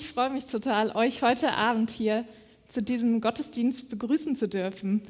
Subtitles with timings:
[0.00, 2.24] Ich freue mich total, euch heute Abend hier
[2.68, 5.02] zu diesem Gottesdienst begrüßen zu dürfen.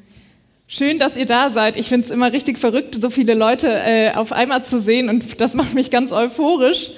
[0.66, 1.76] Schön, dass ihr da seid.
[1.76, 5.42] Ich finde es immer richtig verrückt, so viele Leute äh, auf einmal zu sehen und
[5.42, 6.92] das macht mich ganz euphorisch.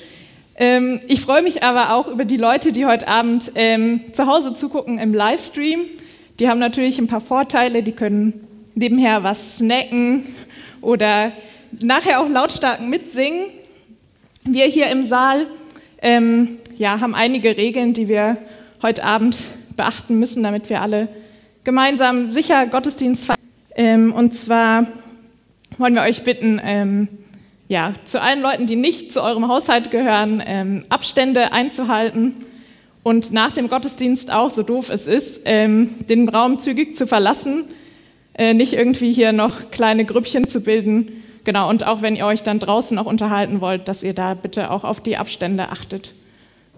[0.54, 4.54] Ähm, ich freue mich aber auch über die Leute, die heute Abend ähm, zu Hause
[4.54, 5.80] zugucken im Livestream.
[6.38, 8.46] Die haben natürlich ein paar Vorteile, die können
[8.76, 10.26] nebenher was snacken
[10.80, 11.32] oder
[11.72, 13.46] nachher auch lautstark mitsingen.
[14.44, 15.48] Wir hier im Saal
[16.00, 18.38] ähm, ja, haben einige Regeln, die wir
[18.80, 19.44] heute Abend
[19.76, 21.08] beachten müssen, damit wir alle
[21.62, 23.38] gemeinsam sicher Gottesdienst feiern.
[23.74, 24.86] Ähm, und zwar
[25.76, 27.08] wollen wir euch bitten, ähm,
[27.68, 32.36] ja, zu allen Leuten, die nicht zu eurem Haushalt gehören, ähm, Abstände einzuhalten
[33.02, 37.64] und nach dem Gottesdienst auch, so doof es ist, ähm, den Raum zügig zu verlassen,
[38.32, 41.22] äh, nicht irgendwie hier noch kleine Grüppchen zu bilden.
[41.44, 44.70] Genau, und auch wenn ihr euch dann draußen auch unterhalten wollt, dass ihr da bitte
[44.70, 46.14] auch auf die Abstände achtet.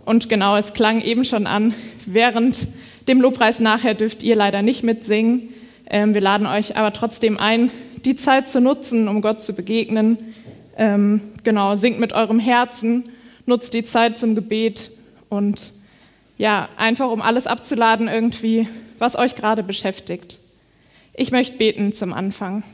[0.04, 1.74] Und genau, es klang eben schon an,
[2.06, 2.68] während
[3.08, 5.54] dem Lobpreis nachher dürft ihr leider nicht mitsingen.
[5.88, 7.70] Ähm, wir laden euch aber trotzdem ein,
[8.04, 10.34] die Zeit zu nutzen, um Gott zu begegnen.
[10.76, 13.10] Ähm, genau, singt mit eurem Herzen,
[13.46, 14.90] nutzt die Zeit zum Gebet
[15.28, 15.72] und
[16.38, 18.68] ja, einfach um alles abzuladen irgendwie,
[18.98, 20.38] was euch gerade beschäftigt.
[21.14, 22.64] Ich möchte beten zum Anfang.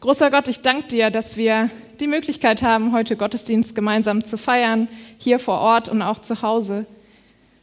[0.00, 1.70] Großer Gott, ich danke dir, dass wir
[2.00, 4.88] die Möglichkeit haben, heute Gottesdienst gemeinsam zu feiern,
[5.18, 6.86] hier vor Ort und auch zu Hause.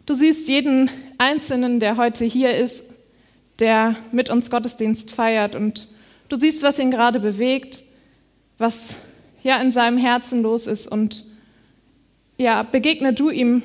[0.05, 2.85] Du siehst jeden Einzelnen, der heute hier ist,
[3.59, 5.55] der mit uns Gottesdienst feiert.
[5.55, 5.87] Und
[6.29, 7.83] du siehst, was ihn gerade bewegt,
[8.57, 8.95] was
[9.43, 10.87] ja in seinem Herzen los ist.
[10.87, 11.25] Und
[12.37, 13.63] ja, begegne du ihm,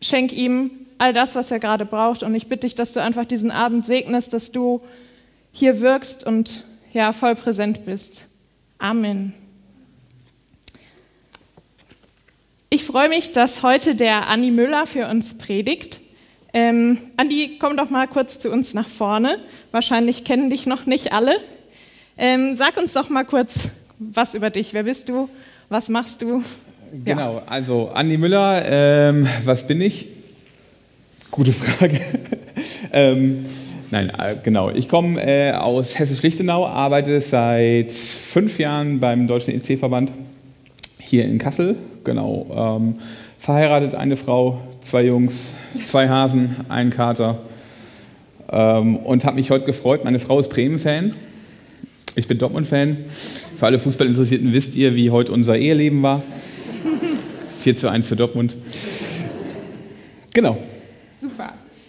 [0.00, 2.22] schenk ihm all das, was er gerade braucht.
[2.22, 4.80] Und ich bitte dich, dass du einfach diesen Abend segnest, dass du
[5.52, 8.24] hier wirkst und ja, voll präsent bist.
[8.78, 9.34] Amen.
[12.70, 16.00] Ich freue mich, dass heute der Andi Müller für uns predigt.
[16.52, 19.40] Ähm, Andi, komm doch mal kurz zu uns nach vorne.
[19.72, 21.36] Wahrscheinlich kennen dich noch nicht alle.
[22.16, 23.68] Ähm, sag uns doch mal kurz
[23.98, 24.72] was über dich.
[24.72, 25.28] Wer bist du?
[25.68, 26.44] Was machst du?
[27.04, 30.06] Genau, also Andi Müller, ähm, was bin ich?
[31.32, 32.00] Gute Frage.
[32.92, 33.44] ähm,
[33.94, 34.70] nein, äh, genau.
[34.70, 40.12] Ich komme äh, aus Hessisch-Lichtenau, arbeite seit fünf Jahren beim Deutschen EC-Verband
[41.00, 41.76] hier in Kassel.
[42.02, 42.78] Genau.
[42.80, 42.96] Ähm,
[43.38, 45.54] verheiratet, eine Frau, zwei Jungs,
[45.86, 47.38] zwei Hasen, einen Kater.
[48.50, 50.04] Ähm, und habe mich heute gefreut.
[50.04, 51.14] Meine Frau ist Bremen-Fan.
[52.16, 52.96] Ich bin Dortmund-Fan.
[53.56, 56.22] Für alle Fußballinteressierten wisst ihr, wie heute unser Eheleben war.
[57.60, 58.56] 4 zu 1 für Dortmund.
[60.32, 60.58] Genau.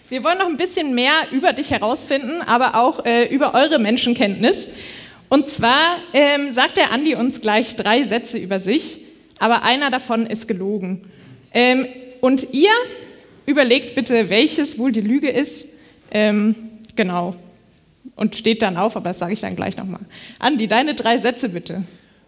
[0.08, 4.68] Wir wollen noch ein bisschen mehr über dich herausfinden, aber auch äh, über eure Menschenkenntnis.
[5.28, 9.00] Und zwar ähm, sagt der Andi uns gleich drei Sätze über sich,
[9.40, 11.10] aber einer davon ist gelogen.
[11.52, 11.86] Ähm,
[12.20, 12.70] und ihr
[13.46, 15.66] überlegt bitte, welches wohl die Lüge ist.
[16.12, 16.54] Ähm,
[16.94, 17.34] genau.
[18.14, 20.02] Und steht dann auf, aber das sage ich dann gleich nochmal.
[20.38, 21.82] Andi, deine drei Sätze bitte.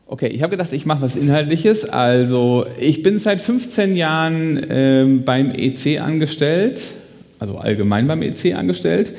[0.08, 1.84] Okay, ich habe gedacht, ich mache was Inhaltliches.
[1.84, 6.80] Also, ich bin seit 15 Jahren ähm, beim EC angestellt,
[7.38, 9.12] also allgemein beim EC angestellt.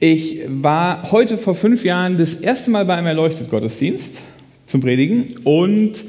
[0.00, 4.22] Ich war heute vor fünf Jahren das erste Mal bei einem Erleuchtet-Gottesdienst
[4.66, 5.34] zum Predigen.
[5.44, 6.04] Und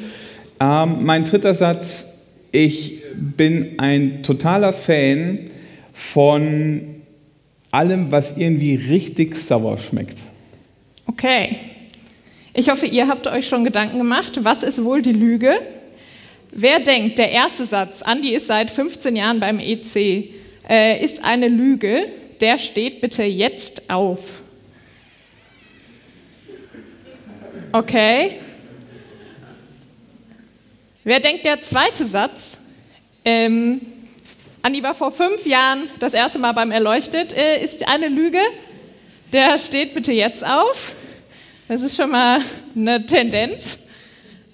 [0.60, 2.06] ähm, mein dritter Satz,
[2.52, 5.40] ich bin ein totaler Fan
[5.94, 6.82] von
[7.72, 10.22] allem, was irgendwie richtig sauer schmeckt.
[11.08, 11.58] Okay.
[12.54, 14.40] Ich hoffe, ihr habt euch schon Gedanken gemacht.
[14.42, 15.60] Was ist wohl die Lüge?
[16.52, 20.30] Wer denkt, der erste Satz, Andi ist seit 15 Jahren beim EC,
[20.70, 24.42] äh, ist eine Lüge, der steht bitte jetzt auf.
[27.72, 28.38] Okay.
[31.04, 32.58] Wer denkt, der zweite Satz,
[33.24, 33.82] ähm,
[34.62, 38.40] Andi war vor fünf Jahren das erste Mal beim Erleuchtet, äh, ist eine Lüge,
[39.32, 40.94] der steht bitte jetzt auf.
[41.68, 42.42] Das ist schon mal
[42.76, 43.80] eine Tendenz.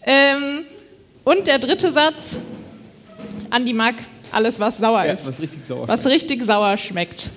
[0.05, 0.65] Ähm,
[1.23, 2.35] und der dritte Satz,
[3.49, 3.95] Andi mag
[4.33, 5.27] alles, was sauer Ja, ist.
[5.27, 7.29] was richtig sauer was richtig sauer schmeckt.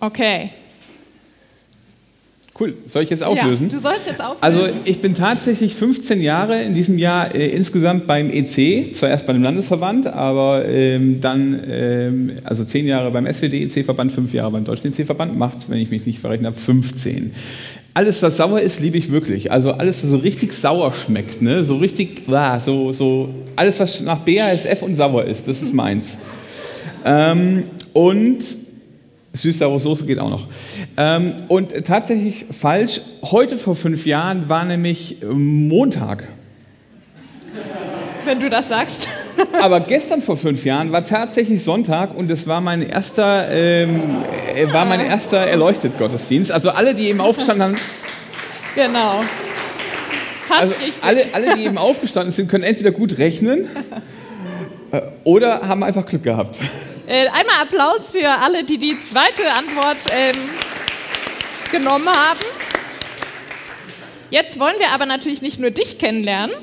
[0.00, 0.50] Okay.
[2.58, 2.74] Cool.
[2.86, 3.68] Soll ich jetzt auflösen?
[3.68, 4.38] Ja, du sollst jetzt auflösen.
[4.42, 9.26] Also ich bin tatsächlich 15 Jahre in diesem Jahr äh, insgesamt beim EC, zwar erst
[9.26, 14.64] bei dem Landesverband, aber ähm, dann, ähm, also 10 Jahre beim SWD-EC-Verband, 5 Jahre beim
[14.64, 17.34] Deutschen EC-Verband, macht, wenn ich mich nicht verrechnet habe, 15.
[17.96, 19.50] Alles, was sauer ist, liebe ich wirklich.
[19.50, 21.64] Also alles, was so richtig sauer schmeckt, ne?
[21.64, 26.18] so richtig, ah, so, so, alles, was nach BASF und sauer ist, das ist meins.
[27.06, 27.64] Ähm,
[27.94, 28.44] und
[29.32, 30.46] Süß-saure Soße geht auch noch.
[30.98, 36.28] Ähm, und tatsächlich falsch, heute vor fünf Jahren war nämlich Montag.
[38.26, 39.08] Wenn du das sagst.
[39.60, 44.24] Aber gestern vor fünf Jahren war tatsächlich Sonntag und es war mein erster, ähm,
[44.54, 46.52] äh, war mein erster Erleuchtet-Gottesdienst.
[46.52, 47.78] Also alle, die eben aufgestanden haben,
[48.76, 49.24] Genau.
[50.46, 51.02] Fast also richtig.
[51.02, 53.68] alle, alle, die eben aufgestanden sind, können entweder gut rechnen
[54.92, 56.58] äh, oder haben einfach Glück gehabt.
[57.06, 60.36] Äh, einmal Applaus für alle, die die zweite Antwort ähm,
[61.72, 62.40] genommen haben.
[64.28, 66.54] Jetzt wollen wir aber natürlich nicht nur dich kennenlernen,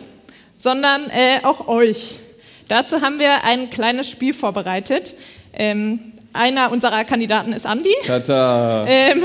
[0.56, 2.20] sondern äh, auch euch.
[2.68, 5.16] Dazu haben wir ein kleines Spiel vorbereitet.
[5.54, 7.94] Ähm, einer unserer Kandidaten ist Andi.
[8.06, 8.86] Tata.
[8.88, 9.24] Ähm,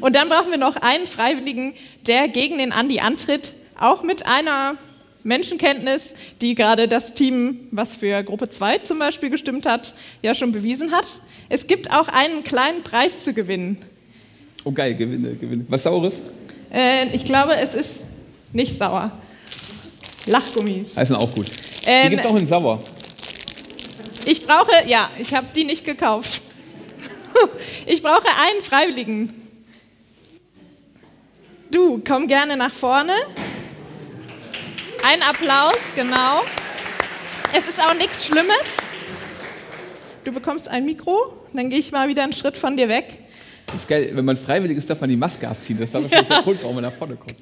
[0.00, 1.74] und dann brauchen wir noch einen Freiwilligen,
[2.06, 4.76] der gegen den Andi antritt, auch mit einer
[5.22, 10.52] Menschenkenntnis, die gerade das Team, was für Gruppe 2 zum Beispiel gestimmt hat, ja schon
[10.52, 11.06] bewiesen hat.
[11.48, 13.78] Es gibt auch einen kleinen Preis zu gewinnen.
[14.64, 15.64] Oh geil, gewinne, gewinne.
[15.68, 16.20] Was Saures?
[16.72, 18.06] Äh, ich glaube, es ist
[18.52, 19.12] nicht sauer.
[20.26, 20.96] Lachgummis.
[20.96, 21.46] Heißen auch gut.
[21.86, 22.82] Ähm, die gibt es auch in sauer.
[24.26, 26.42] Ich brauche, ja, ich habe die nicht gekauft.
[27.88, 29.32] Ich brauche einen Freiwilligen.
[31.70, 33.12] Du, komm gerne nach vorne.
[35.04, 36.42] Ein Applaus, genau.
[37.56, 38.78] Es ist auch nichts Schlimmes.
[40.24, 43.18] Du bekommst ein Mikro, dann gehe ich mal wieder einen Schritt von dir weg.
[43.66, 45.78] Das ist geil, wenn man freiwillig ist, darf man die Maske abziehen.
[45.78, 47.36] Das ist wahrscheinlich der Grund, warum man nach vorne kommt.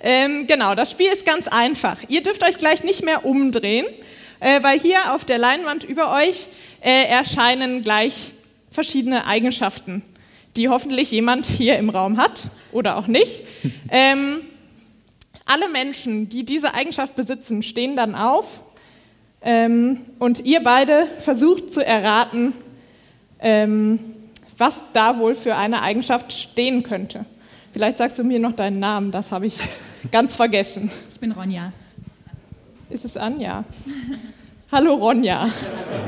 [0.00, 1.98] Ähm, genau, das Spiel ist ganz einfach.
[2.08, 3.86] Ihr dürft euch gleich nicht mehr umdrehen,
[4.40, 6.48] äh, weil hier auf der Leinwand über euch
[6.80, 8.32] äh, erscheinen gleich
[8.70, 10.04] verschiedene Eigenschaften,
[10.56, 13.42] die hoffentlich jemand hier im Raum hat oder auch nicht.
[13.90, 14.42] Ähm,
[15.46, 18.60] alle Menschen, die diese Eigenschaft besitzen, stehen dann auf
[19.40, 22.52] ähm, und ihr beide versucht zu erraten,
[23.40, 23.98] ähm,
[24.58, 27.24] was da wohl für eine Eigenschaft stehen könnte.
[27.72, 29.58] Vielleicht sagst du mir noch deinen Namen, das habe ich
[30.10, 30.90] ganz vergessen.
[31.12, 31.72] Ich bin Ronja.
[32.90, 33.64] Ist es Anja?
[34.72, 35.48] Hallo Ronja.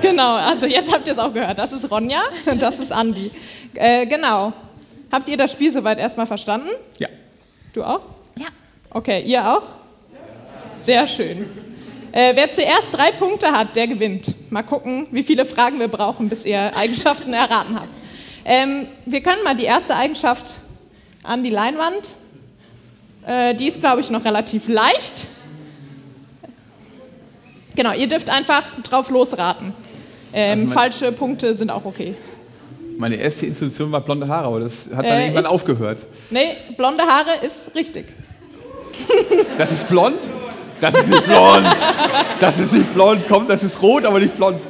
[0.03, 1.59] Genau, also jetzt habt ihr es auch gehört.
[1.59, 3.31] Das ist Ronja und das ist Andi.
[3.75, 4.53] Äh, genau.
[5.11, 6.69] Habt ihr das Spiel soweit erstmal verstanden?
[6.99, 7.09] Ja.
[7.73, 8.03] Du auch?
[8.37, 8.49] Ja.
[8.91, 9.63] Okay, ihr auch?
[10.81, 11.47] Sehr schön.
[12.13, 14.35] Äh, wer zuerst drei Punkte hat, der gewinnt.
[14.51, 17.89] Mal gucken, wie viele Fragen wir brauchen, bis ihr Eigenschaften erraten habt.
[18.45, 20.45] Ähm, wir können mal die erste Eigenschaft
[21.23, 22.15] an die Leinwand.
[23.27, 25.27] Äh, die ist, glaube ich, noch relativ leicht.
[27.77, 29.73] Genau, ihr dürft einfach drauf losraten.
[30.33, 32.15] Ähm, Also falsche Punkte sind auch okay.
[32.97, 36.07] Meine erste Institution war blonde Haare, aber das hat dann Äh, irgendwann ist- aufgehört.
[36.31, 38.07] Nee, blonde Haare ist richtig.
[39.57, 40.19] Das ist blond?
[40.81, 41.67] Das ist nicht blond.
[42.41, 43.23] Das ist nicht blond.
[43.29, 44.61] Komm, das ist rot, aber nicht blond.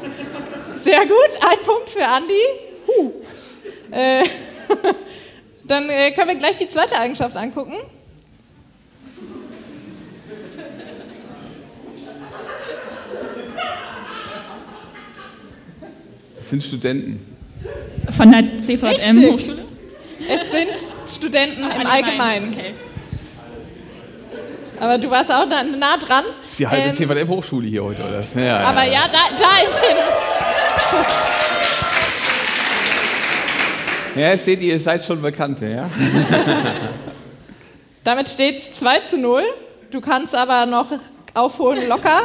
[0.76, 2.34] Sehr gut, ein Punkt für Andi.
[2.86, 3.10] Huh.
[3.90, 4.24] Äh,
[5.64, 7.74] dann äh, können wir gleich die zweite Eigenschaft angucken.
[16.50, 17.36] Das sind Studenten.
[18.10, 19.30] Von der CVM Richtig.
[19.30, 19.64] Hochschule?
[20.28, 22.52] Es sind Studenten im Allgemeinen.
[22.52, 22.74] Okay.
[24.80, 26.24] Aber du warst auch nah, nah dran.
[26.50, 28.24] Sie halten Ähm, der Hochschule hier heute, oder?
[28.34, 29.96] Ja, ja, Aber ja, da, da ist hin.
[34.16, 35.88] Ja, jetzt seht ihr, ihr seid schon Bekannte, ja?
[38.02, 39.44] Damit steht es 2 zu 0.
[39.92, 40.86] Du kannst aber noch
[41.32, 42.22] aufholen locker.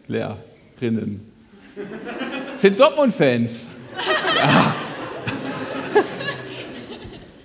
[0.07, 1.21] EC-Lehrerinnen.
[2.55, 3.65] Sind Dortmund-Fans.
[4.41, 4.73] Ah.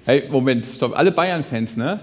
[0.04, 0.96] Hey, Moment, stopp.
[0.96, 2.00] Alle Bayern-Fans, ne?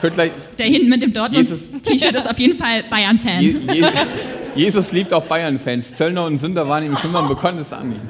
[0.00, 0.32] Könnt gleich.
[0.58, 1.12] Der hinten mit dem.
[1.12, 3.40] Dortmund-T-Shirt ist auf jeden Fall Bayern-Fan.
[3.40, 3.86] Je, Je,
[4.56, 5.94] Jesus liebt auch Bayern-Fans.
[5.94, 8.08] Zöllner und Sünder waren ihm schon mal ein bekanntes Anliegen.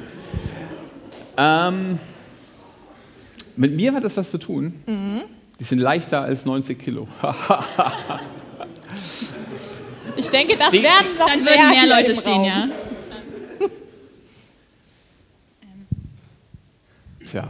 [1.37, 1.99] Ähm,
[3.55, 4.73] mit mir hat das was zu tun.
[5.59, 7.07] Die sind leichter als 90 Kilo.
[10.17, 12.45] Ich denke, das Die- werden noch Dann mehr, würden mehr Leute stehen, Raum.
[12.45, 12.67] ja.
[17.25, 17.47] Tja,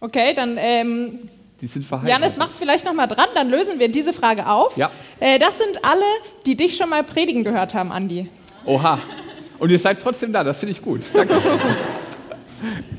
[0.00, 1.18] Okay, dann ähm,
[1.60, 2.22] die sind verheiratet.
[2.22, 4.76] Janis, mach's vielleicht noch mal dran, dann lösen wir diese Frage auf.
[4.76, 4.92] Ja.
[5.18, 6.04] Äh, das sind alle,
[6.46, 8.28] die dich schon mal predigen gehört haben, Andi.
[8.64, 9.00] Oha.
[9.58, 11.02] Und ihr seid trotzdem da, das finde ich gut.
[11.12, 11.34] Danke.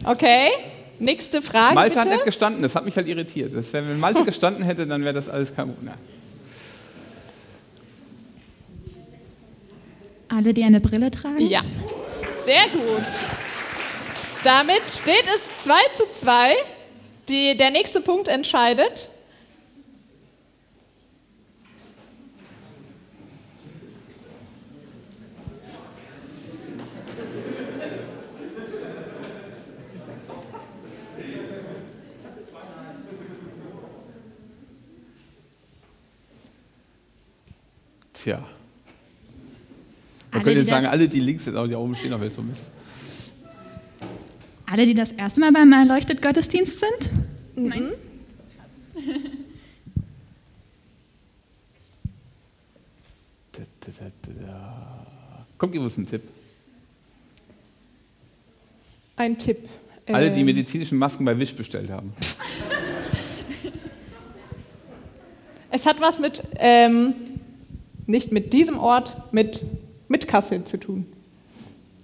[0.05, 0.51] Okay,
[0.99, 2.15] nächste Frage Malte hat bitte.
[2.15, 3.53] nicht gestanden, das hat mich halt irritiert.
[3.53, 5.95] Das wär, wenn Malte gestanden hätte, dann wäre das alles kein Problem.
[10.29, 11.39] Alle, die eine Brille tragen?
[11.39, 11.63] Ja,
[12.45, 13.05] sehr gut.
[14.43, 16.53] Damit steht es 2 zu 2.
[17.27, 19.09] Die, der nächste Punkt entscheidet.
[38.13, 38.58] Tja.
[40.31, 42.41] Man könnte jetzt sagen, alle, die links sind, aber die oben stehen, aber jetzt so
[42.41, 42.69] Mist.
[44.65, 47.09] Alle, die das erste Mal beim Erleuchtet Gottesdienst sind?
[47.55, 47.91] Nein.
[53.51, 55.07] Da, da, da, da, da.
[55.57, 56.21] Komm, gib uns einen Tipp.
[59.15, 59.67] Ein Tipp.
[60.07, 62.13] Alle, die Ähm, medizinischen Masken bei Wish bestellt haben.
[65.71, 67.13] Es hat was mit, ähm,
[68.07, 69.63] nicht mit diesem Ort, mit,
[70.09, 71.05] mit Kassel zu tun.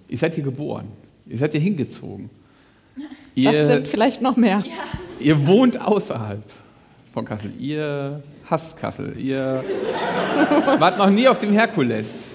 [0.07, 0.87] Ihr seid hier geboren.
[1.25, 2.29] Ihr seid hier hingezogen.
[2.95, 4.63] Das Ihr, sind vielleicht noch mehr.
[5.19, 6.41] ihr wohnt außerhalb
[7.13, 7.51] von Kassel.
[7.59, 9.19] Ihr hasst Kassel.
[9.19, 9.63] Ihr
[10.79, 12.31] wart noch nie auf dem Herkules.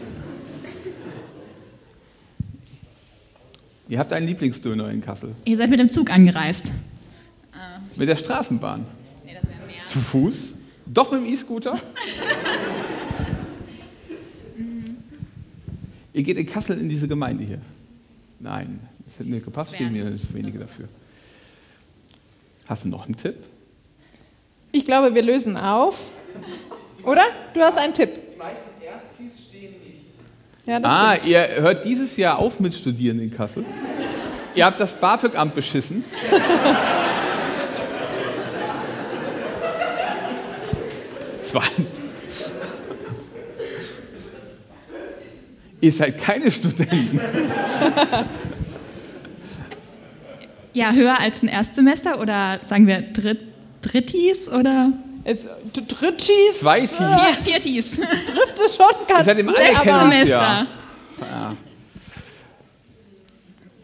[3.89, 5.35] Ihr habt einen Lieblingsdöner in Kassel.
[5.45, 6.71] Ihr seid mit dem Zug angereist.
[7.97, 8.87] Mit der Straßenbahn.
[9.25, 9.85] Nee, das wäre mehr.
[9.87, 10.55] Zu Fuß?
[10.87, 11.79] Doch mit dem E-Scooter?
[16.13, 17.61] Ihr geht in Kassel in diese Gemeinde hier?
[18.41, 20.89] Nein, das hätte mir gepasst, stehen mir zu wenige dafür.
[22.67, 23.37] Hast du noch einen Tipp?
[24.73, 25.97] Ich glaube, wir lösen auf.
[27.05, 27.23] Oder?
[27.55, 28.11] Du hast einen Tipp.
[28.35, 30.05] Die meisten Erstis stehen nicht.
[30.67, 31.29] Ja, das Ah, stimmt.
[31.29, 33.65] ihr hört dieses Jahr auf mit Studieren in Kassel.
[34.55, 36.05] ihr habt das BAföG-Amt beschissen.
[41.43, 41.87] Es war ein
[45.81, 47.21] Ihr seid keine Studenten.
[50.73, 53.41] Ja, höher als ein Erstsemester oder sagen wir Dritt,
[53.83, 54.93] Drittis oder
[55.25, 56.97] Es, Drittis Zweitis.
[56.97, 57.97] Vier, Viertis?
[58.27, 60.67] trifft es schon ganz im gut, Anerkennungsjahr.
[61.19, 61.57] aber- Ja.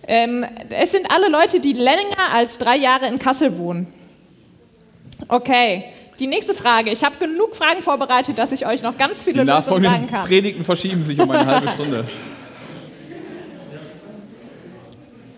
[0.06, 3.88] Ähm, es sind alle Leute, die länger als drei Jahre in Kassel wohnen.
[5.26, 5.86] Okay,
[6.18, 6.90] die nächste Frage.
[6.90, 10.26] Ich habe genug Fragen vorbereitet, dass ich euch noch ganz viele Die Lösungen sagen kann.
[10.26, 12.04] Predigten verschieben sich um eine halbe Stunde.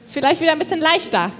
[0.04, 1.32] Ist vielleicht wieder ein bisschen leichter.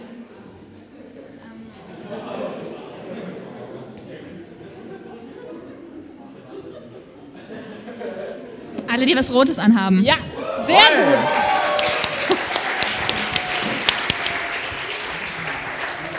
[8.91, 10.03] Alle, die was Rotes anhaben.
[10.03, 10.17] Ja,
[10.61, 11.19] sehr gut.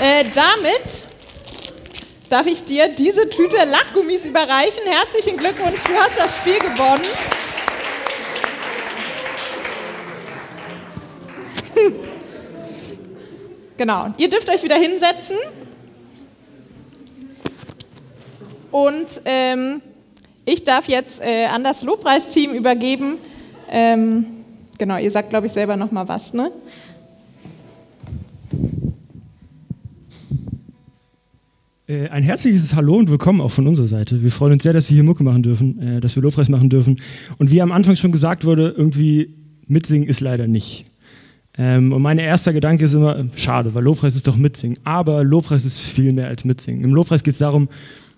[0.02, 1.09] Äh, damit
[2.30, 4.84] darf ich dir diese Tüte Lachgummis überreichen.
[4.86, 7.06] Herzlichen Glückwunsch, du hast das Spiel gewonnen.
[13.78, 15.38] genau, ihr dürft euch wieder hinsetzen.
[18.72, 19.82] Und ähm,
[20.46, 23.18] ich darf jetzt äh, an das Lobpreisteam übergeben.
[23.72, 24.46] Ähm,
[24.78, 26.52] genau, ihr sagt, glaube ich, selber noch mal was, ne?
[31.90, 34.22] Ein herzliches Hallo und Willkommen auch von unserer Seite.
[34.22, 36.70] Wir freuen uns sehr, dass wir hier Mucke machen dürfen, äh, dass wir Lobpreis machen
[36.70, 36.98] dürfen.
[37.40, 39.34] Und wie am Anfang schon gesagt wurde, irgendwie
[39.66, 40.86] mitsingen ist leider nicht.
[41.58, 44.78] Ähm, und mein erster Gedanke ist immer, äh, schade, weil Lobpreis ist doch mitsingen.
[44.84, 46.84] Aber Lobpreis ist viel mehr als mitsingen.
[46.84, 47.70] Im Lobpreis geht es darum,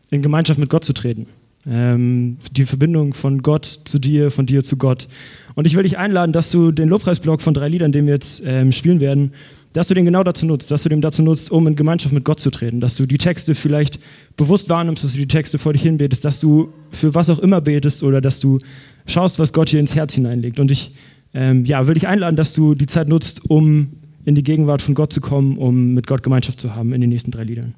[0.09, 1.27] in Gemeinschaft mit Gott zu treten.
[1.65, 5.07] Ähm, die Verbindung von Gott zu dir, von dir zu Gott.
[5.55, 8.43] Und ich will dich einladen, dass du den Lobpreisblock von drei Liedern, den wir jetzt
[8.45, 9.31] ähm, spielen werden,
[9.73, 12.25] dass du den genau dazu nutzt, dass du den dazu nutzt, um in Gemeinschaft mit
[12.25, 13.99] Gott zu treten, dass du die Texte vielleicht
[14.35, 17.61] bewusst wahrnimmst, dass du die Texte vor dich hinbetest, dass du für was auch immer
[17.61, 18.57] betest oder dass du
[19.05, 20.59] schaust, was Gott hier ins Herz hineinlegt.
[20.59, 20.91] Und ich
[21.33, 23.93] ähm, ja, will dich einladen, dass du die Zeit nutzt, um
[24.25, 27.09] in die Gegenwart von Gott zu kommen, um mit Gott Gemeinschaft zu haben in den
[27.09, 27.75] nächsten drei Liedern.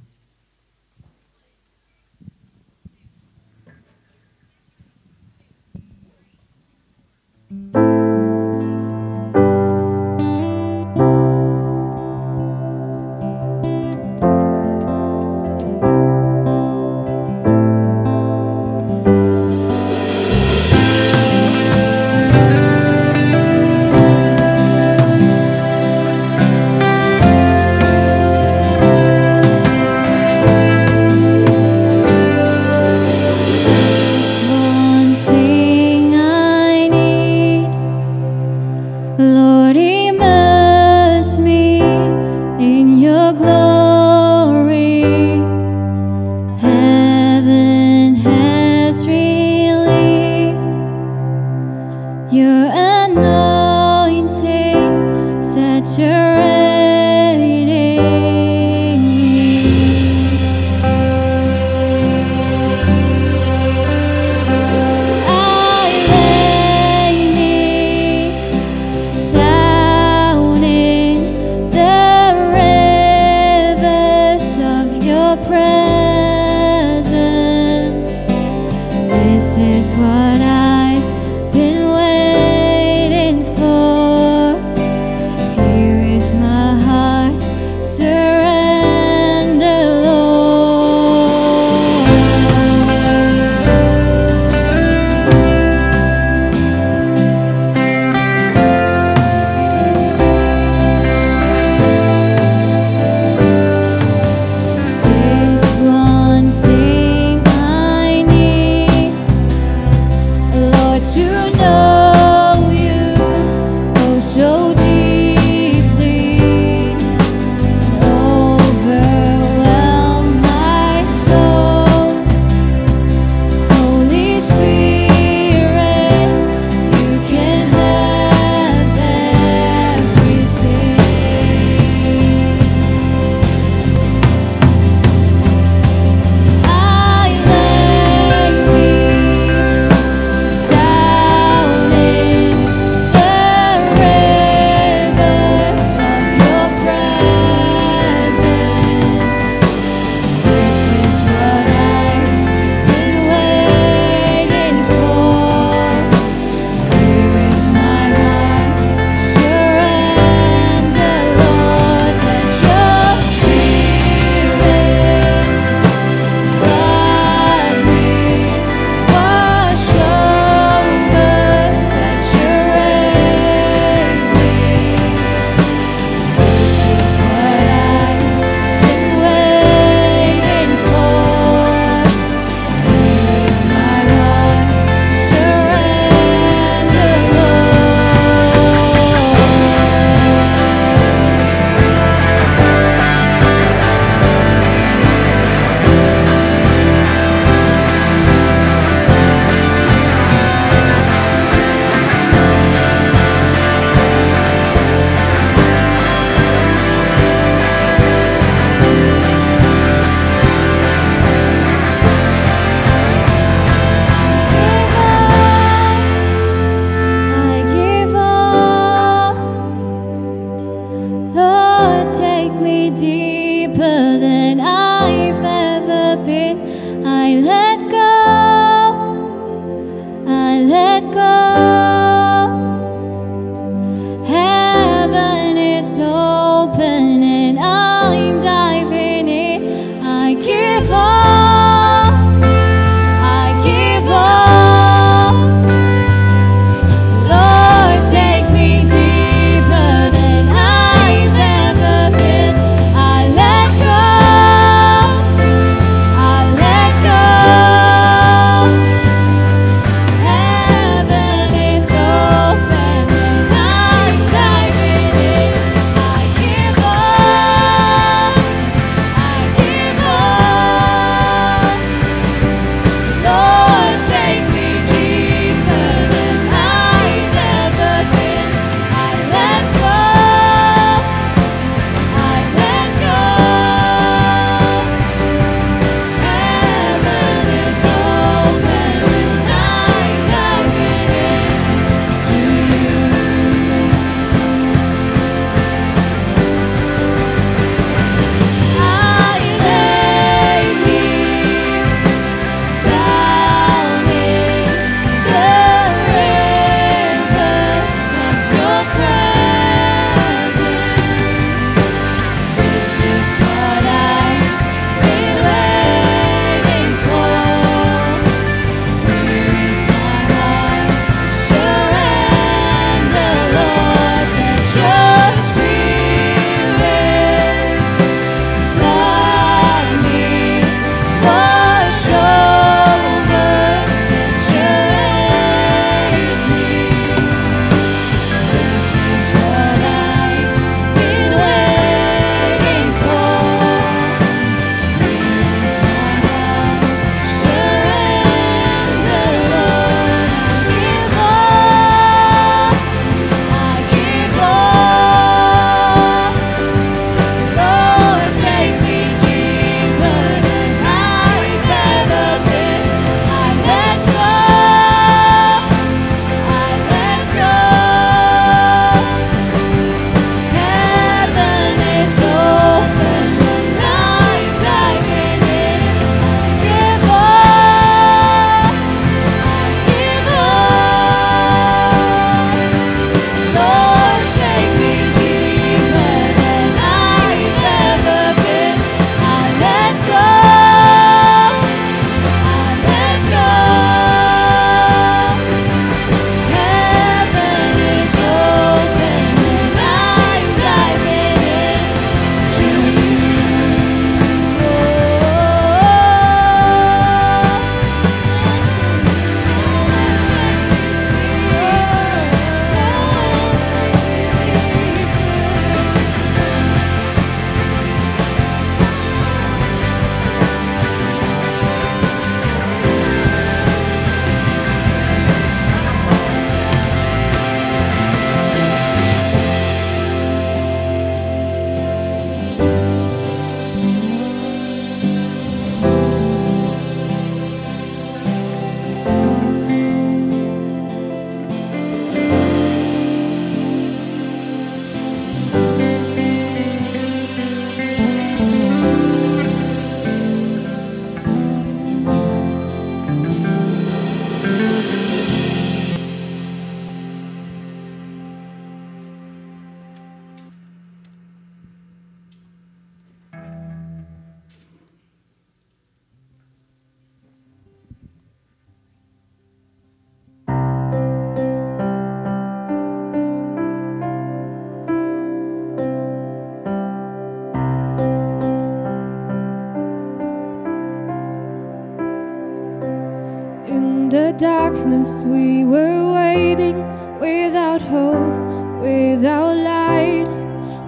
[484.74, 486.78] darkness we were waiting
[487.20, 490.26] without hope, without light.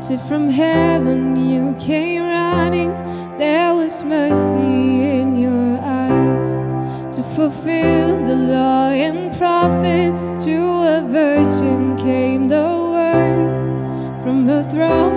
[0.01, 2.89] Till from heaven you came running,
[3.37, 7.15] there was mercy in your eyes.
[7.15, 10.57] To fulfill the law and prophets, to
[10.97, 15.14] a virgin came the word from her throne.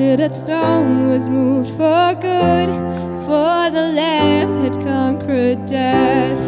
[0.00, 2.68] That stone was moved for good.
[3.26, 6.38] For the Lamb had conquered death,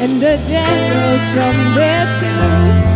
[0.00, 2.87] and the dead rose from their tombs,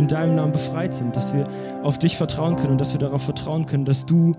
[0.00, 1.46] in deinem Namen befreit sind, dass wir
[1.82, 4.34] auf dich vertrauen können und dass wir darauf vertrauen können, dass du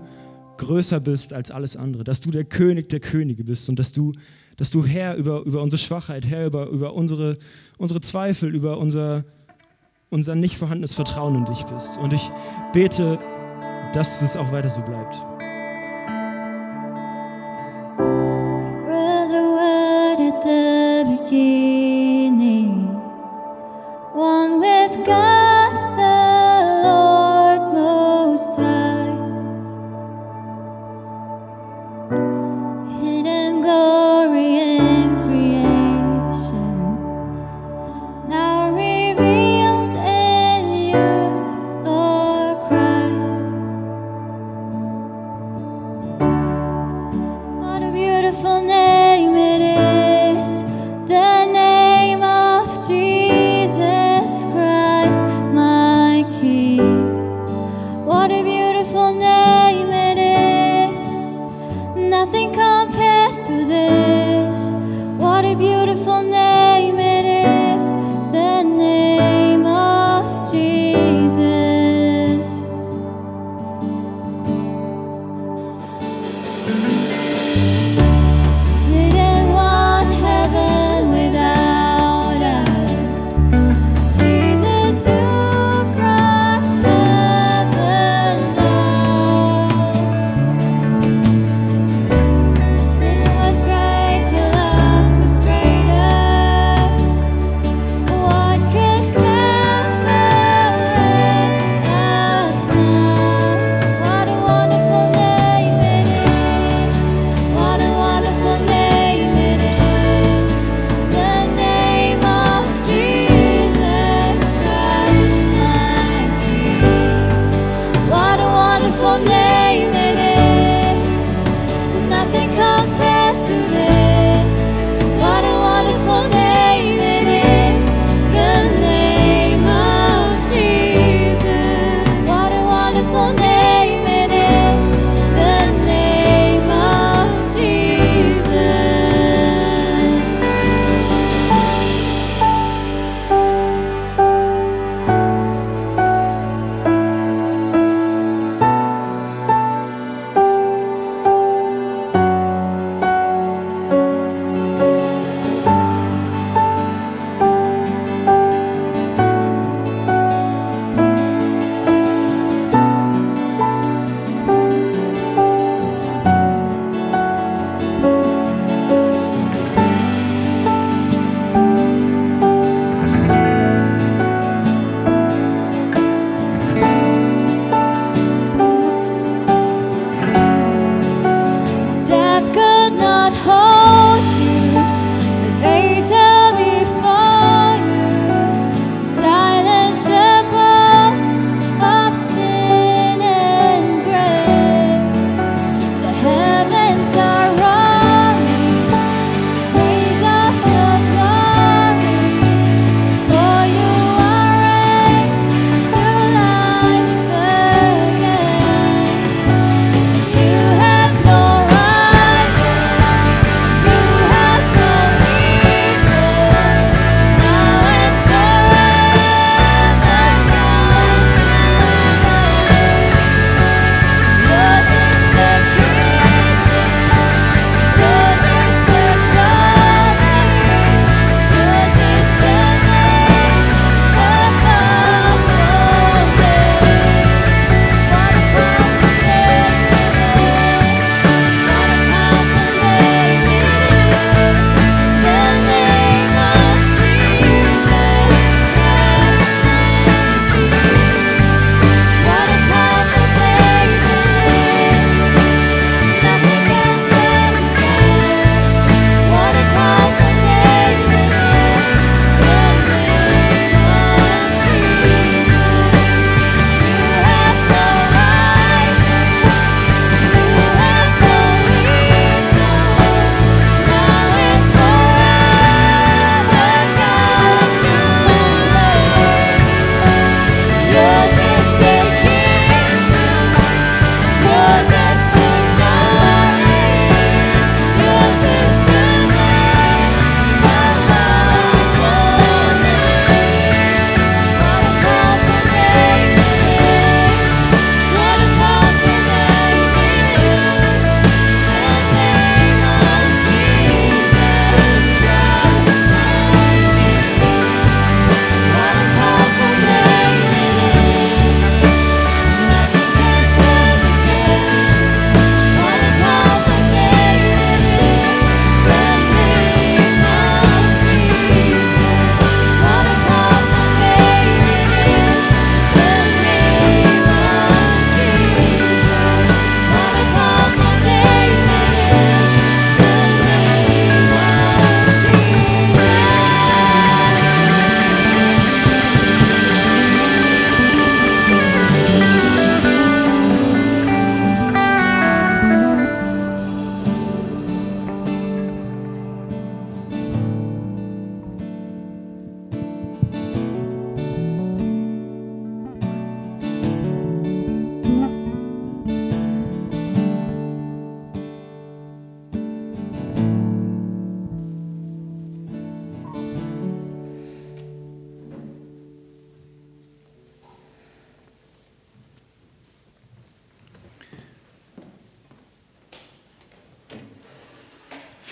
[0.56, 4.12] größer bist als alles andere, dass du der König der Könige bist und dass du,
[4.56, 7.36] dass du Herr über, über unsere Schwachheit, Herr über, über unsere,
[7.78, 9.24] unsere Zweifel, über unser,
[10.10, 11.96] unser nicht vorhandenes Vertrauen in dich bist.
[11.98, 12.28] Und ich
[12.72, 13.20] bete,
[13.94, 15.14] dass es auch weiter so bleibt.
[18.84, 21.71] were the Word at the beginning,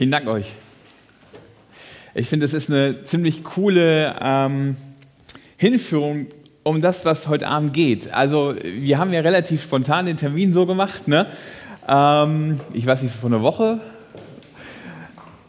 [0.00, 0.54] Vielen Dank euch.
[2.14, 4.78] Ich finde, es ist eine ziemlich coole ähm,
[5.58, 6.28] Hinführung
[6.62, 8.10] um das, was heute Abend geht.
[8.10, 11.06] Also wir haben ja relativ spontan den Termin so gemacht.
[11.06, 11.26] Ne?
[11.86, 13.78] Ähm, ich weiß nicht, so vor einer Woche.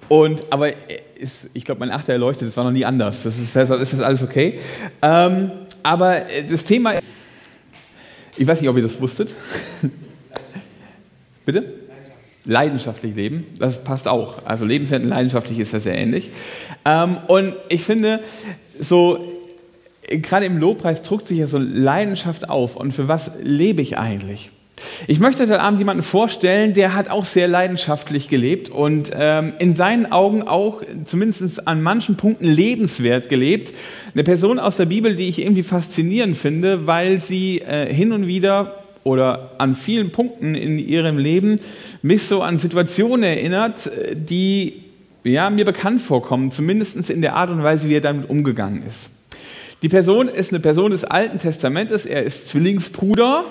[0.09, 0.67] Und, aber
[1.15, 3.23] ist, ich glaube, mein Achter erleuchtet, das war noch nie anders.
[3.23, 4.59] Das ist, deshalb ist das alles okay.
[5.01, 6.95] Ähm, aber das Thema,
[8.35, 9.33] ich weiß nicht, ob ihr das wusstet.
[11.45, 11.80] Bitte?
[12.45, 14.45] Leidenschaftlich leben, das passt auch.
[14.45, 16.31] Also lebenswert und leidenschaftlich ist das sehr ähnlich.
[16.85, 18.19] Ähm, und ich finde,
[18.79, 19.19] so
[20.09, 22.75] gerade im Lobpreis druckt sich ja so Leidenschaft auf.
[22.75, 24.49] Und für was lebe ich eigentlich?
[25.05, 29.75] Ich möchte heute Abend jemanden vorstellen, der hat auch sehr leidenschaftlich gelebt und ähm, in
[29.75, 33.73] seinen Augen auch zumindest an manchen Punkten lebenswert gelebt.
[34.13, 38.25] Eine Person aus der Bibel, die ich irgendwie faszinierend finde, weil sie äh, hin und
[38.25, 41.59] wieder oder an vielen Punkten in ihrem Leben
[42.01, 44.83] mich so an Situationen erinnert, die
[45.23, 49.09] ja, mir bekannt vorkommen, zumindest in der Art und Weise, wie er damit umgegangen ist.
[49.81, 53.45] Die Person ist eine Person des Alten Testamentes, er ist Zwillingsbruder,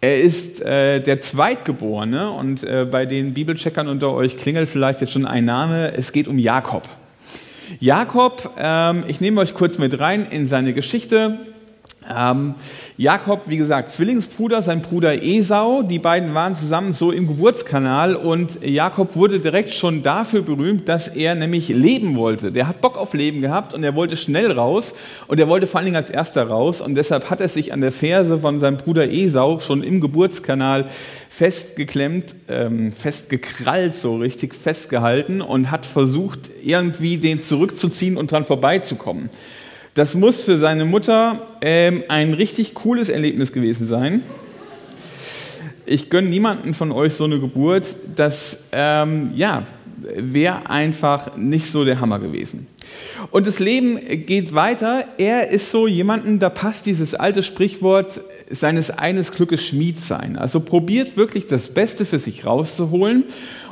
[0.00, 5.12] er ist äh, der Zweitgeborene und äh, bei den Bibelcheckern unter euch klingelt vielleicht jetzt
[5.12, 6.88] schon ein Name, es geht um Jakob.
[7.80, 11.38] Jakob, ähm, ich nehme euch kurz mit rein in seine Geschichte.
[12.08, 12.54] Ähm,
[12.96, 18.64] Jakob, wie gesagt, Zwillingsbruder, sein Bruder Esau, die beiden waren zusammen so im Geburtskanal und
[18.64, 22.50] Jakob wurde direkt schon dafür berühmt, dass er nämlich leben wollte.
[22.50, 24.94] Der hat Bock auf Leben gehabt und er wollte schnell raus
[25.26, 27.82] und er wollte vor allen Dingen als erster raus und deshalb hat er sich an
[27.82, 30.86] der Ferse von seinem Bruder Esau schon im Geburtskanal
[31.28, 39.30] festgeklemmt, ähm, festgekrallt, so richtig festgehalten und hat versucht, irgendwie den zurückzuziehen und dran vorbeizukommen.
[39.98, 44.22] Das muss für seine Mutter ähm, ein richtig cooles Erlebnis gewesen sein.
[45.86, 47.96] Ich gönne niemanden von euch so eine Geburt.
[48.14, 49.64] Das ähm, ja,
[50.16, 52.68] wäre einfach nicht so der Hammer gewesen.
[53.32, 55.02] Und das Leben geht weiter.
[55.18, 58.20] Er ist so jemanden, da passt dieses alte Sprichwort
[58.52, 60.36] seines eines Glückes Schmied sein.
[60.38, 63.24] Also probiert wirklich das Beste für sich rauszuholen.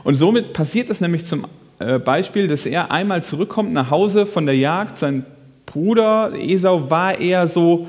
[0.03, 1.47] Und somit passiert es nämlich zum
[1.79, 5.25] äh, Beispiel, dass er einmal zurückkommt nach Hause von der Jagd, sein
[5.67, 7.87] Bruder Esau war eher so,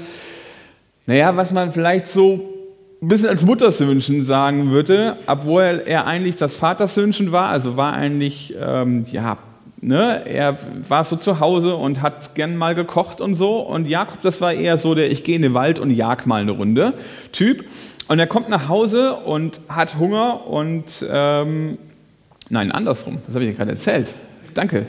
[1.06, 2.58] naja, was man vielleicht so
[3.02, 8.56] ein bisschen als Muttersöhnchen sagen würde, obwohl er eigentlich das Vatersöhnchen war, also war eigentlich,
[8.60, 9.38] ähm, ja,
[9.80, 10.58] ne, er
[10.88, 13.60] war so zu Hause und hat gern mal gekocht und so.
[13.60, 16.42] Und Jakob, das war eher so der, ich gehe in den Wald und jag mal
[16.42, 16.94] eine Runde
[17.32, 17.66] Typ.
[18.08, 21.78] Und er kommt nach Hause und hat Hunger und, ähm,
[22.50, 24.16] nein, andersrum, das habe ich ja gerade erzählt.
[24.54, 24.86] Danke,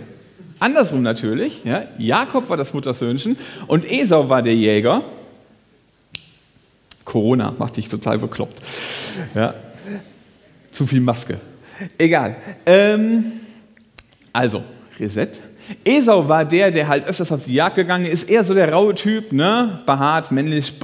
[0.60, 3.36] Andersrum natürlich, ja, Jakob war das Muttersöhnchen
[3.66, 5.02] und Esau war der Jäger.
[7.04, 8.60] Corona macht dich total bekloppt.
[9.34, 9.54] Ja.
[10.72, 11.38] Zu viel Maske.
[11.96, 12.36] Egal.
[12.66, 13.32] Ähm,
[14.32, 14.62] also,
[14.98, 15.30] Reset.
[15.84, 18.94] Esau war der, der halt öfters auf die Jagd gegangen ist, eher so der raue
[18.94, 19.80] Typ, ne?
[19.86, 20.74] behaart, männlich,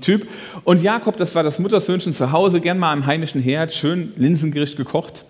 [0.00, 0.28] Typ.
[0.64, 4.76] Und Jakob, das war das Muttersöhnchen zu Hause, gern mal im heimischen Herd, schön Linsengericht
[4.76, 5.24] gekocht.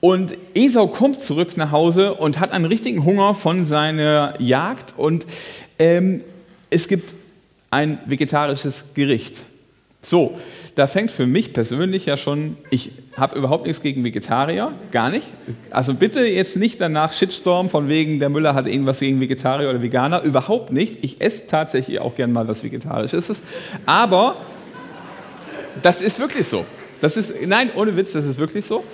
[0.00, 5.26] Und Esau kommt zurück nach Hause und hat einen richtigen Hunger von seiner Jagd und
[5.78, 6.22] ähm,
[6.70, 7.14] es gibt
[7.70, 9.44] ein vegetarisches Gericht.
[10.02, 10.38] So,
[10.76, 15.26] da fängt für mich persönlich ja schon, ich habe überhaupt nichts gegen Vegetarier, gar nicht.
[15.70, 19.82] Also bitte jetzt nicht danach Shitstorm von wegen, der Müller hat irgendwas gegen Vegetarier oder
[19.82, 20.98] Veganer, überhaupt nicht.
[21.02, 23.42] Ich esse tatsächlich auch gern mal was Vegetarisches,
[23.84, 24.36] aber
[25.82, 26.64] das ist wirklich so.
[27.00, 28.84] Das ist, nein, ohne Witz, das ist wirklich so.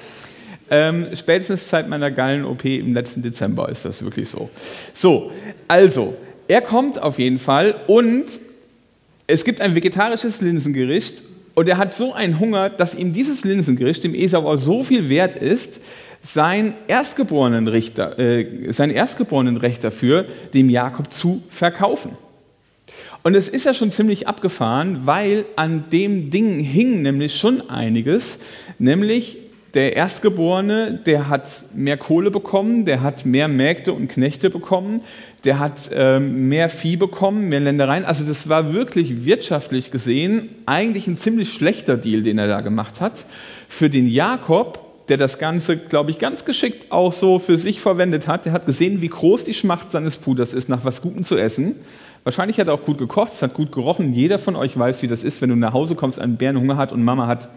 [0.70, 4.50] Ähm, spätestens seit meiner Gallen-OP im letzten Dezember ist das wirklich so.
[4.94, 5.30] So,
[5.68, 6.16] also,
[6.48, 8.24] er kommt auf jeden Fall und
[9.26, 11.22] es gibt ein vegetarisches Linsengericht
[11.54, 15.08] und er hat so einen Hunger, dass ihm dieses Linsengericht, dem Esau auch so viel
[15.08, 15.80] wert ist,
[16.22, 22.12] sein erstgeborenen, Richter, äh, sein erstgeborenen Recht dafür, dem Jakob zu verkaufen.
[23.22, 28.38] Und es ist ja schon ziemlich abgefahren, weil an dem Ding hing nämlich schon einiges,
[28.78, 29.38] nämlich
[29.76, 35.02] der Erstgeborene, der hat mehr Kohle bekommen, der hat mehr Mägde und Knechte bekommen,
[35.44, 38.06] der hat ähm, mehr Vieh bekommen, mehr Ländereien.
[38.06, 43.02] Also das war wirklich wirtschaftlich gesehen eigentlich ein ziemlich schlechter Deal, den er da gemacht
[43.02, 43.26] hat.
[43.68, 48.26] Für den Jakob, der das Ganze, glaube ich, ganz geschickt auch so für sich verwendet
[48.26, 51.36] hat, der hat gesehen, wie groß die Schmacht seines Bruders ist, nach was Gutem zu
[51.36, 51.74] essen.
[52.24, 54.14] Wahrscheinlich hat er auch gut gekocht, es hat gut gerochen.
[54.14, 56.78] Jeder von euch weiß, wie das ist, wenn du nach Hause kommst, einen Bären Hunger
[56.78, 57.50] hat und Mama hat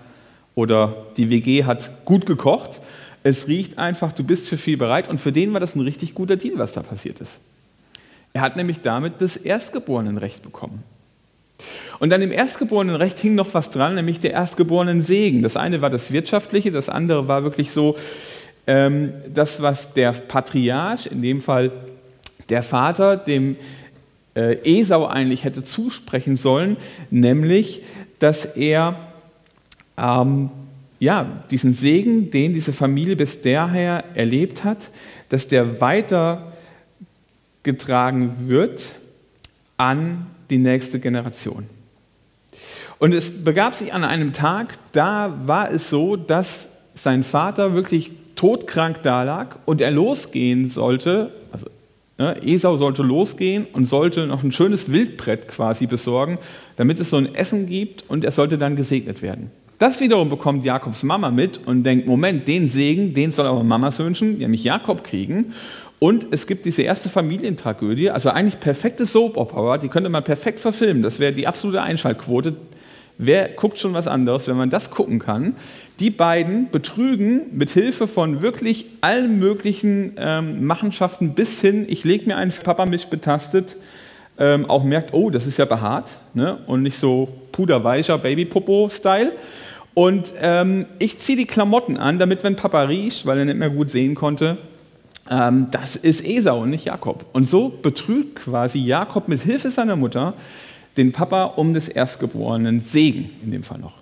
[0.60, 2.82] oder die WG hat gut gekocht.
[3.24, 6.14] Es riecht einfach, du bist für viel bereit und für den war das ein richtig
[6.14, 7.40] guter Deal, was da passiert ist.
[8.34, 10.84] Er hat nämlich damit das Erstgeborenenrecht bekommen.
[12.00, 15.44] Und an dem Erstgeborenenrecht hing noch was dran, nämlich der Erstgeborenen Segen.
[15.44, 17.96] Das eine war das wirtschaftliche, das andere war wirklich so,
[18.68, 21.72] ähm, das, was der Patriarch, in dem Fall
[22.50, 23.56] der Vater, dem
[24.36, 26.76] äh, Esau eigentlich hätte zusprechen sollen,
[27.10, 27.82] nämlich,
[28.20, 29.09] dass er
[30.00, 30.52] ähm,
[31.00, 34.92] ja, diesen Segen, den diese Familie bis daher erlebt hat,
[35.30, 38.96] dass der weitergetragen wird
[39.78, 41.68] an die nächste Generation.
[43.00, 48.12] Und es begab sich an einem Tag, da war es so, dass sein Vater wirklich
[48.36, 51.68] todkrank dalag und er losgehen sollte, also
[52.18, 56.40] ne, Esau sollte losgehen und sollte noch ein schönes Wildbrett quasi besorgen,
[56.76, 59.50] damit es so ein Essen gibt und er sollte dann gesegnet werden.
[59.80, 63.98] Das wiederum bekommt Jakobs Mama mit und denkt, Moment, den Segen, den soll aber Mamas
[64.00, 65.54] wünschen, nämlich Jakob kriegen.
[66.00, 71.02] Und es gibt diese erste Familientragödie, also eigentlich perfekte Soap-Opera, die könnte man perfekt verfilmen.
[71.02, 72.58] Das wäre die absolute Einschaltquote.
[73.18, 75.56] Wer guckt schon was anderes, wenn man das gucken kann?
[76.02, 82.26] Die beiden betrügen mit Hilfe von wirklich allen möglichen ähm, Machenschaften bis hin, ich lege
[82.26, 83.78] mir einen Papa mich betastet,
[84.38, 86.60] ähm, auch merkt, oh, das ist ja behaart ne?
[86.66, 89.34] und nicht so puderweicher Babypopo-Style.
[90.00, 93.70] Und ähm, ich ziehe die Klamotten an, damit, wenn Papa riecht, weil er nicht mehr
[93.70, 94.58] gut sehen konnte,
[95.30, 97.26] ähm, das ist Esau und nicht Jakob.
[97.34, 100.36] Und so betrügt quasi Jakob mit Hilfe seiner Mutter
[100.96, 103.96] den Papa um des erstgeborenen Segen, in dem Fall noch.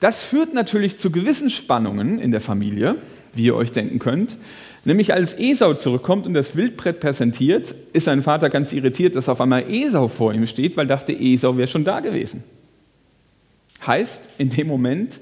[0.00, 2.96] Das führt natürlich zu gewissen Spannungen in der Familie,
[3.32, 4.36] wie ihr euch denken könnt.
[4.84, 9.40] Nämlich als Esau zurückkommt und das Wildbrett präsentiert, ist sein Vater ganz irritiert, dass auf
[9.40, 12.44] einmal Esau vor ihm steht, weil dachte, Esau wäre schon da gewesen.
[13.86, 15.20] Heißt, in dem Moment,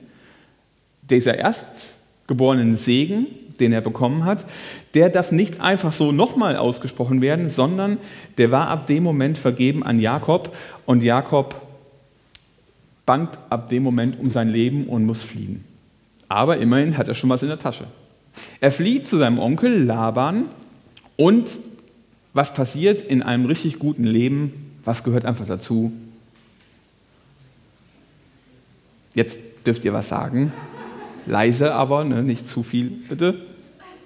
[1.03, 3.27] dieser erstgeborenen Segen,
[3.59, 4.47] den er bekommen hat,
[4.95, 7.99] der darf nicht einfach so nochmal ausgesprochen werden, sondern
[8.39, 10.57] der war ab dem Moment vergeben an Jakob
[10.87, 11.61] und Jakob
[13.07, 15.65] bangt ab dem Moment um sein Leben und muss fliehen.
[16.29, 17.85] Aber immerhin hat er schon was in der Tasche.
[18.61, 20.45] Er flieht zu seinem Onkel Laban
[21.17, 21.59] und
[22.33, 24.77] was passiert in einem richtig guten Leben?
[24.85, 25.93] Was gehört einfach dazu?
[29.15, 30.53] Jetzt dürft ihr was sagen.
[31.27, 33.35] Leise aber, ne, nicht zu viel, bitte.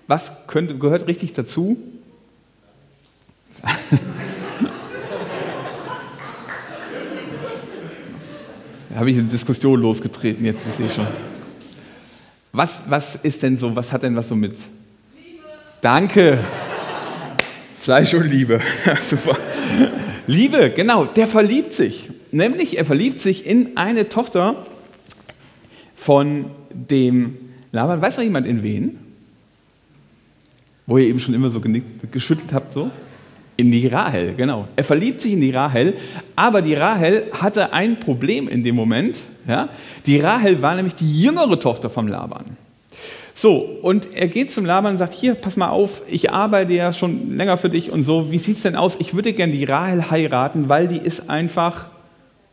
[0.06, 1.78] Was könnte, gehört richtig dazu?
[8.90, 11.06] da habe ich eine Diskussion losgetreten, jetzt sehe ich schon.
[12.52, 14.52] Was, was ist denn so, was hat denn was so mit?
[14.52, 15.42] Liebe.
[15.80, 16.38] Danke.
[17.80, 18.60] Fleisch und Liebe.
[19.02, 19.36] Super.
[20.26, 22.10] Liebe, genau, der verliebt sich.
[22.32, 24.66] Nämlich, er verliebt sich in eine Tochter
[26.04, 27.36] von dem
[27.72, 28.02] Laban.
[28.02, 28.98] Weiß noch jemand in wen?
[30.86, 31.62] Wo ihr eben schon immer so
[32.10, 32.90] geschüttelt habt, so?
[33.56, 34.68] In die Rahel, genau.
[34.76, 35.94] Er verliebt sich in die Rahel,
[36.36, 39.16] aber die Rahel hatte ein Problem in dem Moment.
[39.48, 39.70] Ja?
[40.04, 42.58] Die Rahel war nämlich die jüngere Tochter vom Laban.
[43.32, 46.92] So, und er geht zum Laban und sagt, hier, pass mal auf, ich arbeite ja
[46.92, 48.96] schon länger für dich und so, wie sieht es denn aus?
[48.98, 51.88] Ich würde gerne die Rahel heiraten, weil die ist einfach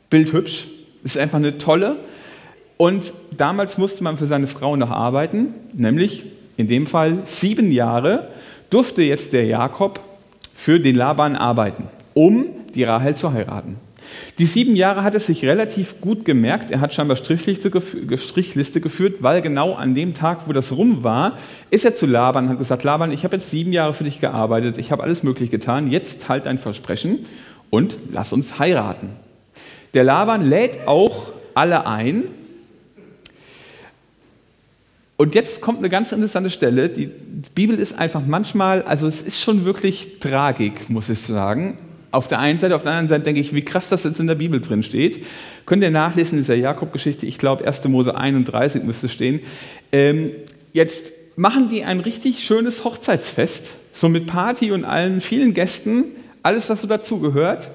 [0.09, 0.67] bildhübsch,
[1.03, 1.97] ist einfach eine tolle.
[2.81, 6.23] Und damals musste man für seine Frau noch arbeiten, nämlich
[6.57, 8.29] in dem Fall sieben Jahre
[8.71, 9.99] durfte jetzt der Jakob
[10.55, 11.83] für den Laban arbeiten,
[12.15, 13.75] um die Rahel zu heiraten.
[14.39, 16.71] Die sieben Jahre hat es sich relativ gut gemerkt.
[16.71, 21.37] Er hat scheinbar Strichliste geführt, weil genau an dem Tag, wo das rum war,
[21.69, 24.19] ist er zu Laban und hat gesagt, Laban, ich habe jetzt sieben Jahre für dich
[24.19, 27.27] gearbeitet, ich habe alles möglich getan, jetzt halt dein Versprechen
[27.69, 29.09] und lass uns heiraten.
[29.93, 32.23] Der Laban lädt auch alle ein,
[35.21, 36.89] und jetzt kommt eine ganz interessante Stelle.
[36.89, 37.11] Die
[37.53, 41.77] Bibel ist einfach manchmal, also es ist schon wirklich Tragik, muss ich sagen.
[42.09, 44.25] Auf der einen Seite, auf der anderen Seite denke ich, wie krass das jetzt in
[44.25, 45.23] der Bibel drin steht.
[45.67, 47.87] Könnt ihr nachlesen in dieser Jakob-Geschichte, ich glaube 1.
[47.89, 49.41] Mose 31 müsste stehen.
[49.91, 50.31] Ähm,
[50.73, 56.05] jetzt machen die ein richtig schönes Hochzeitsfest, so mit Party und allen vielen Gästen,
[56.41, 57.69] alles was so dazugehört.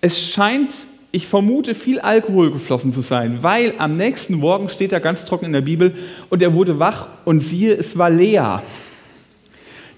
[0.00, 0.72] Es scheint
[1.12, 5.46] ich vermute, viel Alkohol geflossen zu sein, weil am nächsten Morgen steht er ganz trocken
[5.46, 5.94] in der Bibel
[6.28, 8.60] und er wurde wach und siehe, es war Lea.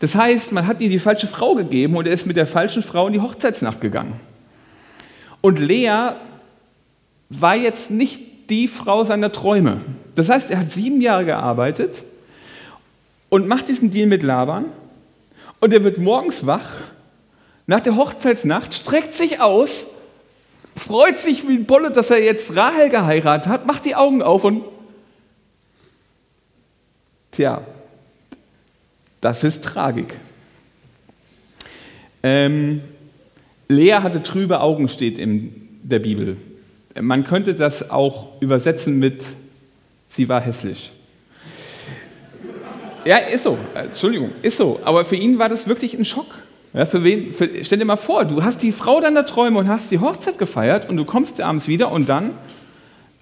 [0.01, 2.83] Das heißt, man hat ihm die falsche Frau gegeben und er ist mit der falschen
[2.83, 4.15] Frau in die Hochzeitsnacht gegangen.
[5.43, 6.13] Und Lea
[7.29, 9.81] war jetzt nicht die Frau seiner Träume.
[10.15, 12.03] Das heißt, er hat sieben Jahre gearbeitet
[13.29, 14.67] und macht diesen Deal mit Laban
[15.61, 16.71] und er wird morgens wach,
[17.67, 19.87] nach der Hochzeitsnacht, streckt sich aus
[20.77, 24.45] freut sich wie ein Bolle, dass er jetzt Rahel geheiratet hat, macht die Augen auf
[24.45, 24.64] und
[27.31, 27.62] tja,
[29.20, 30.18] das ist Tragik.
[32.23, 32.83] Ähm,
[33.68, 36.37] Lea hatte trübe Augen, steht in der Bibel.
[37.01, 39.25] Man könnte das auch übersetzen mit,
[40.09, 40.93] sie war hässlich.
[43.05, 43.59] Ja, ist so.
[43.75, 44.81] Äh, Entschuldigung, ist so.
[44.85, 46.41] Aber für ihn war das wirklich ein Schock.
[46.75, 49.68] Ja, für wen, für, stell dir mal vor, du hast die Frau deiner Träume und
[49.68, 52.31] hast die Hochzeit gefeiert und du kommst abends wieder und dann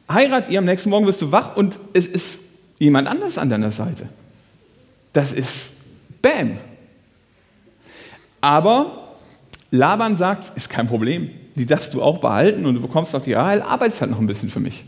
[0.09, 2.41] heiratet ihr, am nächsten Morgen wirst du wach und es ist
[2.79, 4.09] jemand anders an deiner Seite.
[5.13, 5.73] Das ist
[6.23, 6.59] Bam.
[8.41, 9.15] Aber
[9.73, 13.33] Laban sagt, ist kein Problem, die darfst du auch behalten und du bekommst auch die
[13.33, 14.85] Rahel, arbeitest halt noch ein bisschen für mich.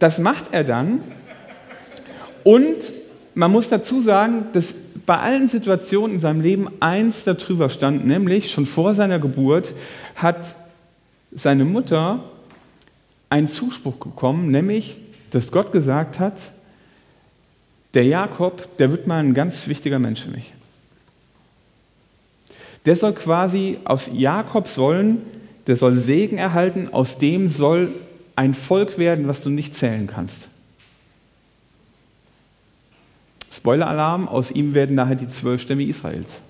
[0.00, 1.00] Das macht er dann
[2.42, 2.92] und
[3.34, 4.74] man muss dazu sagen, dass
[5.06, 9.72] bei allen Situationen in seinem Leben eins darüber stand, nämlich schon vor seiner Geburt
[10.14, 10.54] hat
[11.32, 12.22] seine Mutter
[13.28, 14.96] einen Zuspruch bekommen, nämlich,
[15.30, 16.34] dass Gott gesagt hat,
[17.94, 20.52] der Jakob, der wird mal ein ganz wichtiger Mensch für mich.
[22.86, 25.22] Der soll quasi aus Jakobs Sollen,
[25.66, 27.92] der soll Segen erhalten, aus dem soll
[28.36, 30.48] ein Volk werden, was du nicht zählen kannst.
[33.64, 36.42] Spoiler-Alarm, aus ihm werden nachher die zwölf Stämme Israels.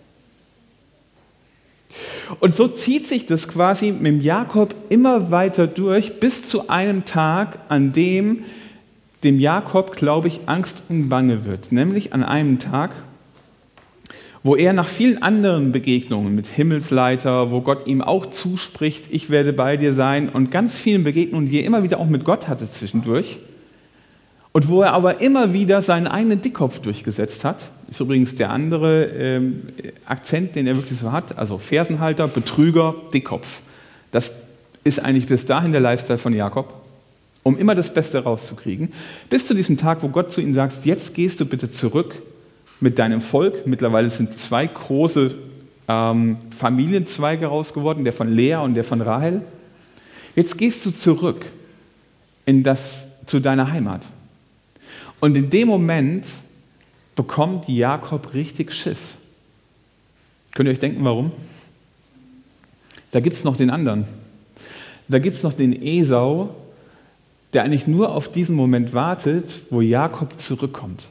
[2.40, 7.04] Und so zieht sich das quasi mit dem Jakob immer weiter durch, bis zu einem
[7.04, 8.40] Tag, an dem
[9.22, 11.70] dem Jakob, glaube ich, Angst und Bange wird.
[11.70, 12.90] Nämlich an einem Tag,
[14.42, 19.52] wo er nach vielen anderen Begegnungen mit Himmelsleiter, wo Gott ihm auch zuspricht, ich werde
[19.52, 22.68] bei dir sein, und ganz vielen Begegnungen, die er immer wieder auch mit Gott hatte
[22.68, 23.38] zwischendurch,
[24.54, 29.06] und wo er aber immer wieder seinen eigenen Dickkopf durchgesetzt hat, ist übrigens der andere
[29.06, 29.64] ähm,
[30.06, 33.58] Akzent, den er wirklich so hat, also Fersenhalter, Betrüger, Dickkopf.
[34.12, 34.32] Das
[34.84, 36.72] ist eigentlich bis dahin der Lifestyle von Jakob,
[37.42, 38.92] um immer das Beste rauszukriegen,
[39.28, 42.22] bis zu diesem Tag, wo Gott zu ihm sagt, jetzt gehst du bitte zurück
[42.78, 43.66] mit deinem Volk.
[43.66, 45.34] Mittlerweile sind zwei große
[45.88, 49.42] ähm, Familienzweige raus geworden, der von Lea und der von Rahel.
[50.36, 51.44] Jetzt gehst du zurück
[52.46, 54.02] in das, zu deiner Heimat.
[55.20, 56.26] Und in dem Moment
[57.14, 59.16] bekommt Jakob richtig Schiss.
[60.54, 61.32] Könnt ihr euch denken, warum?
[63.10, 64.06] Da gibt es noch den anderen.
[65.08, 66.54] Da gibt es noch den Esau,
[67.52, 71.08] der eigentlich nur auf diesen Moment wartet, wo Jakob zurückkommt.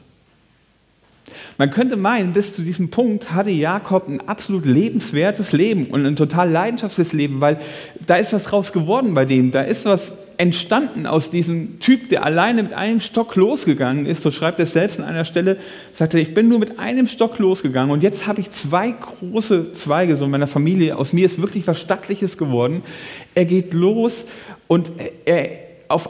[1.56, 6.16] Man könnte meinen, bis zu diesem Punkt hatte Jakob ein absolut lebenswertes Leben und ein
[6.16, 7.60] total leidenschaftliches Leben, weil
[8.06, 12.24] da ist was draus geworden bei dem, da ist was entstanden aus diesem Typ, der
[12.24, 15.56] alleine mit einem Stock losgegangen ist, so schreibt er selbst an einer Stelle,
[15.92, 19.72] sagt er, ich bin nur mit einem Stock losgegangen und jetzt habe ich zwei große
[19.74, 22.82] Zweige so in meiner Familie, aus mir ist wirklich was Stattliches geworden.
[23.34, 24.24] Er geht los
[24.66, 24.92] und
[25.24, 25.58] er,
[25.88, 26.08] auf,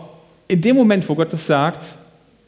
[0.48, 1.96] in dem Moment, wo Gott das sagt,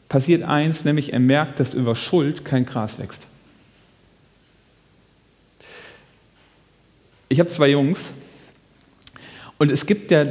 [0.09, 3.27] passiert eins, nämlich er merkt, dass über Schuld kein Gras wächst.
[7.29, 8.12] Ich habe zwei Jungs
[9.59, 10.26] und es gibt ja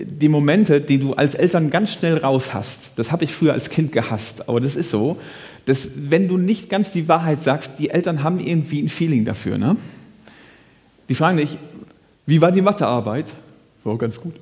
[0.00, 2.92] die Momente, die du als Eltern ganz schnell raus hast.
[2.96, 5.18] Das habe ich früher als Kind gehasst, aber das ist so,
[5.66, 9.58] dass wenn du nicht ganz die Wahrheit sagst, die Eltern haben irgendwie ein Feeling dafür.
[9.58, 9.76] Ne?
[11.08, 11.58] Die fragen dich,
[12.26, 13.26] wie war die Mathearbeit?
[13.84, 14.34] Oh, ganz gut.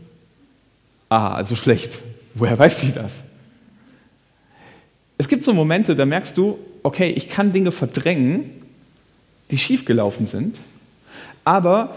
[1.09, 1.99] Ah, also schlecht.
[2.35, 3.25] Woher weiß sie das?
[5.19, 8.51] Es gibt so Momente, da merkst du, okay, ich kann Dinge verdrängen,
[9.51, 10.57] die schiefgelaufen sind,
[11.45, 11.97] aber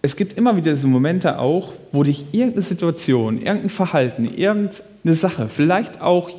[0.00, 5.48] es gibt immer wieder diese Momente auch, wo dich irgendeine Situation, irgendein Verhalten, irgendeine Sache,
[5.48, 6.30] vielleicht auch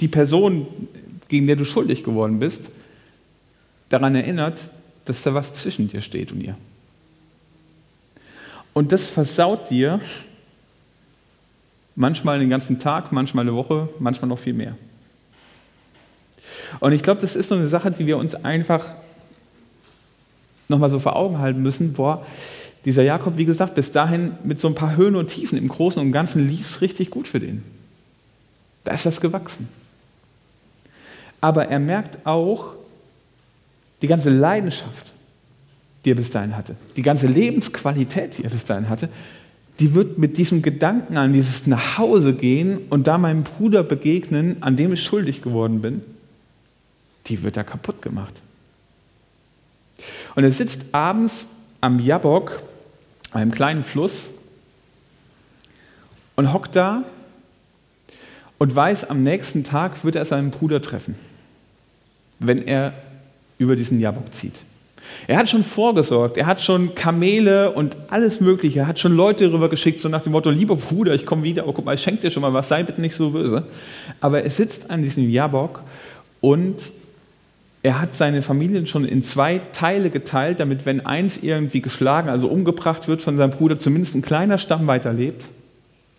[0.00, 0.66] die Person,
[1.28, 2.70] gegen der du schuldig geworden bist,
[3.88, 4.60] daran erinnert,
[5.04, 6.56] dass da was zwischen dir steht und ihr.
[8.72, 10.00] Und das versaut dir
[11.96, 14.76] manchmal den ganzen Tag, manchmal eine Woche, manchmal noch viel mehr.
[16.78, 18.94] Und ich glaube, das ist so eine Sache, die wir uns einfach
[20.68, 21.94] nochmal so vor Augen halten müssen.
[21.94, 22.24] Boah,
[22.84, 26.00] dieser Jakob, wie gesagt, bis dahin mit so ein paar Höhen und Tiefen im Großen
[26.00, 27.62] und Ganzen lief es richtig gut für den.
[28.84, 29.68] Da ist das gewachsen.
[31.40, 32.72] Aber er merkt auch
[34.02, 35.12] die ganze Leidenschaft,
[36.04, 39.08] die er bis dahin hatte, die ganze Lebensqualität, die er bis dahin hatte,
[39.80, 44.76] die wird mit diesem Gedanken an dieses Nachhause gehen und da meinem Bruder begegnen, an
[44.76, 46.02] dem ich schuldig geworden bin,
[47.26, 48.34] die wird da kaputt gemacht.
[50.34, 51.46] Und er sitzt abends
[51.80, 52.62] am Jabok,
[53.32, 54.30] einem kleinen Fluss,
[56.38, 57.02] und hockt da
[58.58, 61.16] und weiß, am nächsten Tag wird er seinen Bruder treffen,
[62.38, 62.92] wenn er
[63.58, 64.54] über diesen Jabok zieht.
[65.26, 69.52] Er hat schon vorgesorgt, er hat schon Kamele und alles Mögliche, er hat schon Leute
[69.52, 72.20] rübergeschickt, so nach dem Motto: Lieber Bruder, ich komme wieder, oh, guck mal, ich schenke
[72.20, 73.66] dir schon mal was, sei bitte nicht so böse.
[74.20, 75.82] Aber er sitzt an diesem Jabok
[76.40, 76.92] und
[77.82, 82.48] er hat seine Familien schon in zwei Teile geteilt, damit wenn eins irgendwie geschlagen, also
[82.48, 85.44] umgebracht wird von seinem Bruder, zumindest ein kleiner Stamm weiterlebt.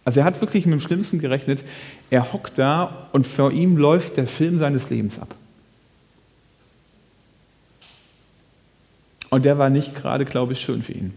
[0.06, 1.64] Also er hat wirklich mit dem Schlimmsten gerechnet.
[2.10, 5.36] Er hockt da und vor ihm läuft der Film seines Lebens ab.
[9.30, 11.14] Und der war nicht gerade, glaube ich, schön für ihn.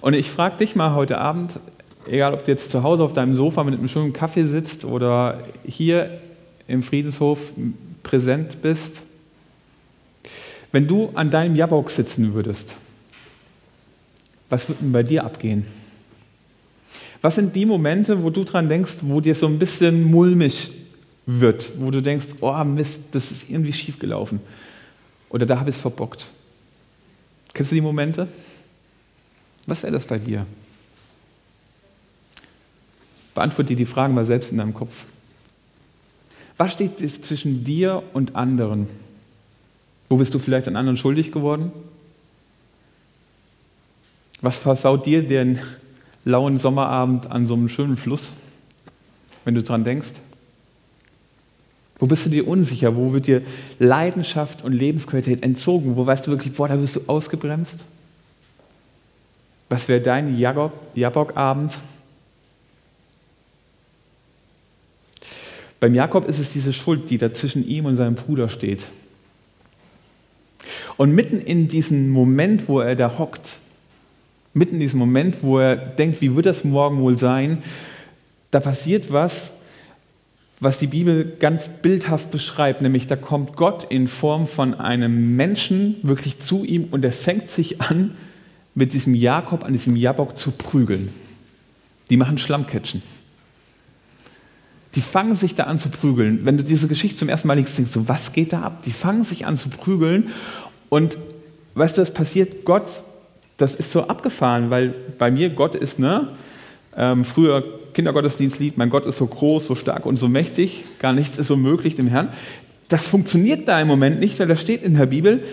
[0.00, 1.60] Und ich frage dich mal heute Abend,
[2.06, 5.40] egal ob du jetzt zu Hause auf deinem Sofa mit einem schönen Kaffee sitzt oder
[5.64, 6.20] hier
[6.66, 7.52] im Friedenshof
[8.08, 9.02] präsent bist,
[10.72, 12.78] wenn du an deinem Jabok sitzen würdest,
[14.48, 15.66] was würde denn bei dir abgehen?
[17.20, 20.70] Was sind die Momente, wo du dran denkst, wo dir so ein bisschen mulmig
[21.26, 24.40] wird, wo du denkst, oh Mist, das ist irgendwie schiefgelaufen
[25.28, 26.30] oder da habe ich es verbockt?
[27.52, 28.26] Kennst du die Momente?
[29.66, 30.46] Was wäre das bei dir?
[33.34, 34.94] Beantworte dir die Fragen mal selbst in deinem Kopf.
[36.58, 38.88] Was steht zwischen dir und anderen?
[40.08, 41.70] Wo bist du vielleicht an anderen schuldig geworden?
[44.40, 45.60] Was versaut dir den
[46.24, 48.34] lauen Sommerabend an so einem schönen Fluss,
[49.44, 50.10] wenn du dran denkst?
[51.98, 52.96] Wo bist du dir unsicher?
[52.96, 53.42] Wo wird dir
[53.78, 55.96] Leidenschaft und Lebensqualität entzogen?
[55.96, 57.86] Wo weißt du wirklich, boah, da wirst du ausgebremst?
[59.68, 61.78] Was wäre dein Jabok-Abend?
[65.80, 68.86] Beim Jakob ist es diese Schuld, die da zwischen ihm und seinem Bruder steht.
[70.96, 73.58] Und mitten in diesem Moment, wo er da hockt,
[74.54, 77.62] mitten in diesem Moment, wo er denkt, wie wird das morgen wohl sein,
[78.50, 79.52] da passiert was,
[80.60, 85.96] was die Bibel ganz bildhaft beschreibt, nämlich da kommt Gott in Form von einem Menschen
[86.02, 88.16] wirklich zu ihm und er fängt sich an,
[88.74, 91.12] mit diesem Jakob, an diesem Jabok zu prügeln.
[92.10, 93.02] Die machen Schlammcatchen.
[94.94, 96.40] Die fangen sich da an zu prügeln.
[96.44, 98.82] Wenn du diese Geschichte zum ersten Mal liest, denkst du, was geht da ab?
[98.84, 100.28] Die fangen sich an zu prügeln
[100.88, 101.18] und
[101.74, 102.64] weißt du, was passiert?
[102.64, 103.02] Gott,
[103.58, 106.28] das ist so abgefahren, weil bei mir Gott ist, ne?
[106.96, 107.62] Ähm, früher
[107.92, 111.56] Kindergottesdienstlied, mein Gott ist so groß, so stark und so mächtig, gar nichts ist so
[111.56, 112.30] möglich dem Herrn.
[112.88, 115.44] Das funktioniert da im Moment nicht, weil das steht in der Bibel.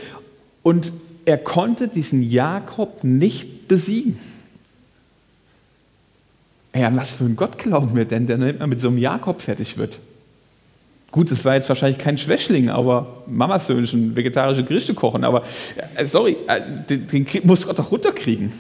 [0.64, 0.92] Und
[1.26, 4.18] er konnte diesen Jakob nicht besiegen.
[6.76, 9.78] Ja, an was für einen Gott glauben wir denn, der mit so einem Jakob fertig
[9.78, 10.00] wird?
[11.10, 15.44] Gut, das war jetzt wahrscheinlich kein Schwächling, aber Mamas Söhnchen, vegetarische Gerichte kochen, aber
[15.96, 16.60] äh, sorry, äh,
[16.90, 18.52] den, den muss Gott doch runterkriegen.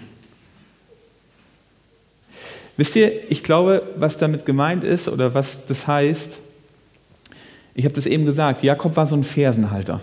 [2.78, 6.39] Wisst ihr, ich glaube, was damit gemeint ist oder was das heißt,
[7.74, 9.99] ich habe das eben gesagt, Jakob war so ein Fersenhalter.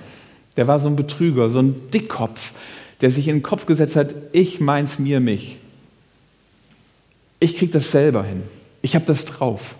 [0.58, 2.52] Der war so ein Betrüger, so ein Dickkopf,
[3.00, 5.56] der sich in den Kopf gesetzt hat, ich meins mir mich.
[7.43, 8.45] Ich kriege das selber hin.
[8.82, 9.74] Ich habe das drauf.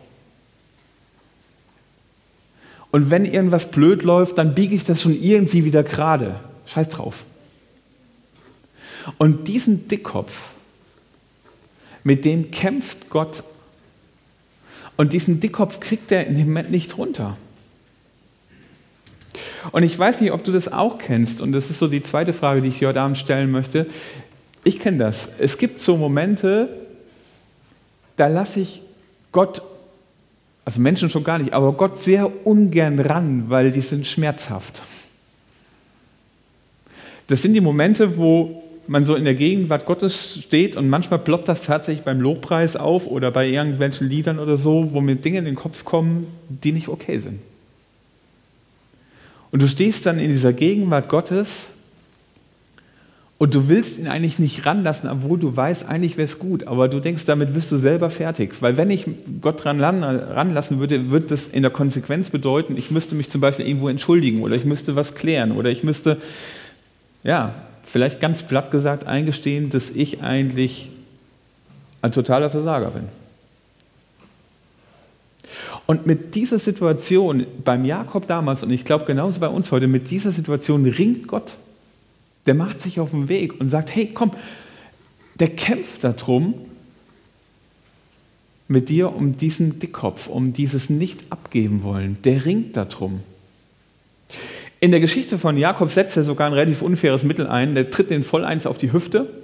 [2.91, 6.41] Und wenn irgendwas blöd läuft, dann biege ich das schon irgendwie wieder gerade.
[6.67, 7.23] Scheiß drauf.
[9.17, 10.49] Und diesen Dickkopf,
[12.03, 13.45] mit dem kämpft Gott.
[14.97, 17.37] Und diesen Dickkopf kriegt er in dem Moment nicht runter.
[19.71, 21.41] Und ich weiß nicht, ob du das auch kennst.
[21.41, 23.87] Und das ist so die zweite Frage, die ich hier heute Abend stellen möchte.
[24.65, 25.29] Ich kenne das.
[25.39, 26.82] Es gibt so Momente,
[28.17, 28.83] da lasse ich
[29.33, 29.63] Gott,
[30.65, 34.83] also Menschen schon gar nicht, aber Gott sehr ungern ran, weil die sind schmerzhaft.
[37.27, 41.49] Das sind die Momente, wo man so in der Gegenwart Gottes steht und manchmal ploppt
[41.49, 45.45] das tatsächlich beim Lobpreis auf oder bei irgendwelchen Liedern oder so, wo mir Dinge in
[45.45, 47.41] den Kopf kommen, die nicht okay sind.
[49.51, 51.69] Und du stehst dann in dieser Gegenwart Gottes
[53.43, 56.87] und du willst ihn eigentlich nicht ranlassen, obwohl du weißt, eigentlich wäre es gut, aber
[56.87, 58.55] du denkst, damit wirst du selber fertig.
[58.61, 59.05] Weil wenn ich
[59.41, 63.67] Gott dran ranlassen würde, würde das in der Konsequenz bedeuten, ich müsste mich zum Beispiel
[63.67, 66.19] irgendwo entschuldigen oder ich müsste was klären oder ich müsste,
[67.25, 70.91] ja, vielleicht ganz platt gesagt eingestehen, dass ich eigentlich
[72.01, 73.09] ein totaler Versager bin.
[75.87, 80.13] Und mit dieser Situation beim Jakob damals und ich glaube genauso bei uns heute, mit
[80.13, 81.57] dieser Situation ringt Gott
[82.47, 84.33] der macht sich auf den Weg und sagt, hey, komm,
[85.39, 86.55] der kämpft darum
[88.69, 92.17] mit dir um diesen Dickkopf, um dieses Nicht-Abgeben wollen.
[92.25, 93.21] Der ringt darum.
[94.81, 97.75] In der Geschichte von Jakob setzt er sogar ein relativ unfaires Mittel ein.
[97.75, 99.42] Der tritt den voll eins auf die Hüfte.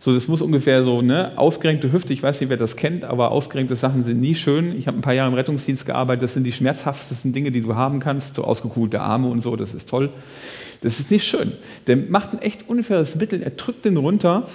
[0.00, 2.12] So, das muss ungefähr so eine ausgerenkte Hüfte.
[2.12, 4.78] Ich weiß nicht, wer das kennt, aber ausgerenkte Sachen sind nie schön.
[4.78, 6.22] Ich habe ein paar Jahre im Rettungsdienst gearbeitet.
[6.22, 8.36] Das sind die schmerzhaftesten Dinge, die du haben kannst.
[8.36, 10.10] So ausgekugelte Arme und so, das ist toll.
[10.82, 11.52] Das ist nicht schön.
[11.88, 14.48] Der macht ein echt unfaires Mittel, er drückt den runter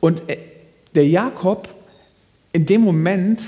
[0.00, 0.22] und
[0.94, 1.68] der Jakob,
[2.52, 3.40] in dem Moment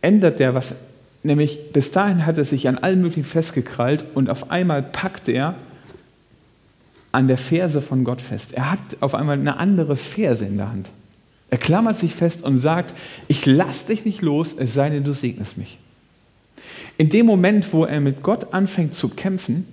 [0.00, 0.74] ändert der was,
[1.22, 5.54] nämlich bis dahin hat er sich an allen möglichen festgekrallt und auf einmal packt er
[7.18, 8.52] an der Ferse von Gott fest.
[8.52, 10.88] Er hat auf einmal eine andere Ferse in der Hand.
[11.50, 12.94] Er klammert sich fest und sagt,
[13.26, 15.78] ich lass dich nicht los, es sei denn, du segnest mich.
[16.96, 19.66] In dem Moment, wo er mit Gott anfängt zu kämpfen,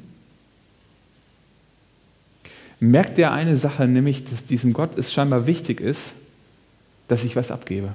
[2.80, 6.14] merkt er eine Sache, nämlich, dass diesem Gott es scheinbar wichtig ist,
[7.08, 7.94] dass ich was abgebe.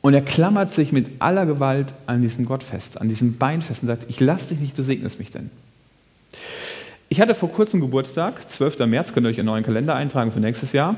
[0.00, 3.82] Und er klammert sich mit aller Gewalt an diesem Gott fest, an diesem Bein fest
[3.82, 5.50] und sagt, ich lass dich nicht, du segnest mich denn.
[7.14, 8.86] Ich hatte vor kurzem Geburtstag, 12.
[8.86, 10.96] März, könnt ihr euch in neuen Kalender eintragen für nächstes Jahr.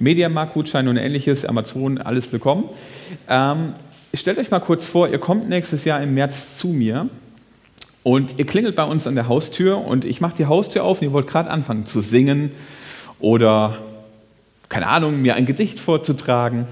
[0.00, 2.64] Mediamarkt-Gutschein und ähnliches, Amazon, alles willkommen.
[3.28, 3.74] Ähm,
[4.12, 7.08] stellt euch mal kurz vor, ihr kommt nächstes Jahr im März zu mir
[8.02, 11.06] und ihr klingelt bei uns an der Haustür und ich mache die Haustür auf und
[11.06, 12.50] ihr wollt gerade anfangen zu singen
[13.20, 13.78] oder,
[14.68, 16.66] keine Ahnung, mir ein Gedicht vorzutragen,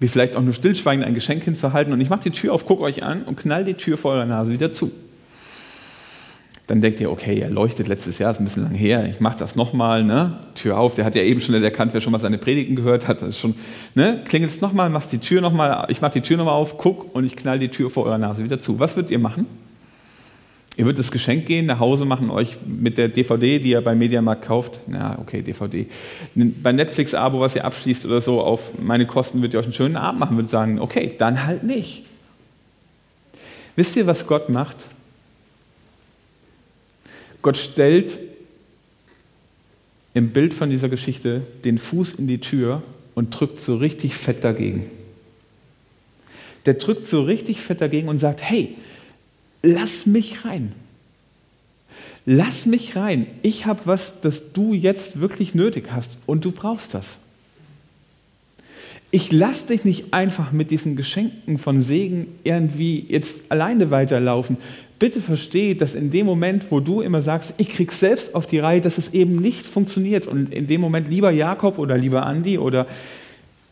[0.00, 2.84] wie vielleicht auch nur stillschweigend ein Geschenk hinzuhalten und ich mache die Tür auf, gucke
[2.84, 4.90] euch an und knall die Tür vor eurer Nase wieder zu.
[6.68, 9.36] Dann denkt ihr, okay, er leuchtet letztes Jahr, ist ein bisschen lang her, ich mache
[9.36, 10.38] das nochmal, ne?
[10.54, 13.20] Tür auf, der hat ja eben schon erkannt, wer schon mal seine Predigten gehört hat,
[13.20, 13.54] das ist schon,
[13.94, 14.22] ne?
[14.24, 17.24] klingelt es nochmal, machst die Tür nochmal, ich mache die Tür nochmal auf, guck und
[17.24, 18.78] ich knall die Tür vor eurer Nase wieder zu.
[18.78, 19.46] Was würdet ihr machen?
[20.76, 23.98] Ihr würdet das Geschenk gehen, nach Hause machen, euch mit der DVD, die ihr beim
[23.98, 25.86] Mediamarkt kauft, na okay, DVD,
[26.34, 29.96] bei Netflix-Abo, was ihr abschließt oder so, auf meine Kosten würdet ihr euch einen schönen
[29.96, 32.04] Abend machen, würdet sagen, okay, dann halt nicht.
[33.76, 34.86] Wisst ihr, was Gott macht?
[37.42, 38.18] Gott stellt
[40.14, 42.82] im Bild von dieser Geschichte den Fuß in die Tür
[43.14, 44.90] und drückt so richtig fett dagegen.
[46.66, 48.74] Der drückt so richtig fett dagegen und sagt, hey,
[49.62, 50.72] lass mich rein.
[52.24, 53.26] Lass mich rein.
[53.42, 57.18] Ich habe was, das du jetzt wirklich nötig hast und du brauchst das.
[59.10, 64.56] Ich lass dich nicht einfach mit diesen Geschenken von Segen irgendwie jetzt alleine weiterlaufen.
[65.02, 68.60] Bitte versteh, dass in dem Moment, wo du immer sagst, ich krieg's selbst auf die
[68.60, 72.56] Reihe, dass es eben nicht funktioniert und in dem Moment lieber Jakob oder lieber Andi
[72.56, 72.86] oder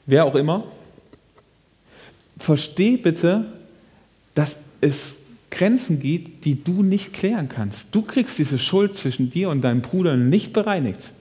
[0.06, 0.64] wer auch immer,
[2.36, 3.44] versteh bitte,
[4.34, 5.18] dass es
[5.52, 7.94] Grenzen gibt, die du nicht klären kannst.
[7.94, 11.12] Du kriegst diese Schuld zwischen dir und deinem Bruder nicht bereinigt.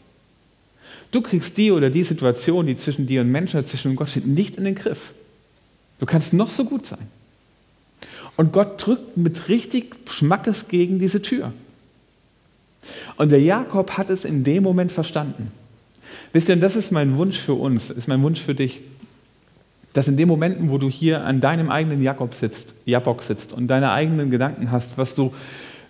[1.12, 4.56] Du kriegst die oder die Situation, die zwischen dir und Menschen, zwischen Gott steht, nicht
[4.56, 5.14] in den Griff.
[6.00, 7.08] Du kannst noch so gut sein.
[8.40, 11.52] Und Gott drückt mit richtig Schmackes gegen diese Tür.
[13.18, 15.52] Und der Jakob hat es in dem Moment verstanden.
[16.32, 18.82] Wisst ihr, das ist mein Wunsch für uns, ist mein Wunsch für dich
[19.94, 23.68] dass in den Momenten, wo du hier an deinem eigenen Jakob sitzt, Jabok sitzt und
[23.68, 25.34] deine eigenen Gedanken hast, was du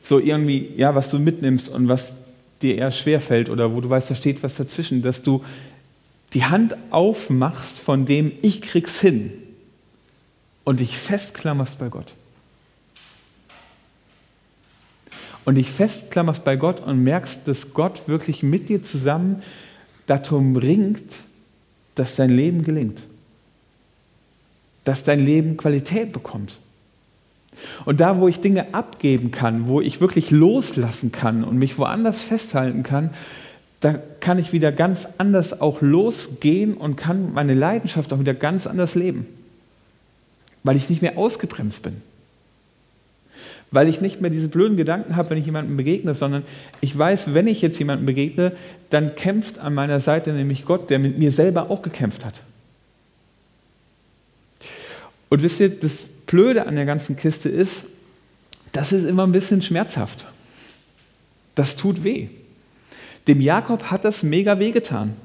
[0.02, 2.16] so irgendwie, ja, was du mitnimmst und was
[2.62, 5.44] dir eher schwer fällt oder wo du weißt, da steht was dazwischen, dass du
[6.34, 9.34] die Hand aufmachst von dem ich krieg's hin
[10.64, 12.14] und dich festklammerst bei Gott.
[15.50, 19.42] Und dich festklammerst bei Gott und merkst, dass Gott wirklich mit dir zusammen
[20.06, 21.04] darum ringt,
[21.96, 23.02] dass dein Leben gelingt
[24.90, 26.58] dass dein Leben Qualität bekommt.
[27.86, 32.24] Und da, wo ich Dinge abgeben kann, wo ich wirklich loslassen kann und mich woanders
[32.24, 33.12] festhalten kann,
[33.82, 38.66] da kann ich wieder ganz anders auch losgehen und kann meine Leidenschaft auch wieder ganz
[38.66, 39.28] anders leben.
[40.64, 42.02] Weil ich nicht mehr ausgebremst bin.
[43.72, 46.44] Weil ich nicht mehr diese blöden Gedanken habe, wenn ich jemandem begegne, sondern
[46.82, 48.52] ich weiß, wenn ich jetzt jemandem begegne,
[48.90, 52.42] dann kämpft an meiner Seite nämlich Gott, der mit mir selber auch gekämpft hat.
[55.30, 57.86] Und wisst ihr, das Blöde an der ganzen Kiste ist,
[58.72, 60.26] das ist immer ein bisschen schmerzhaft.
[61.56, 62.30] Das tut weh.
[63.28, 65.16] Dem Jakob hat das mega wehgetan.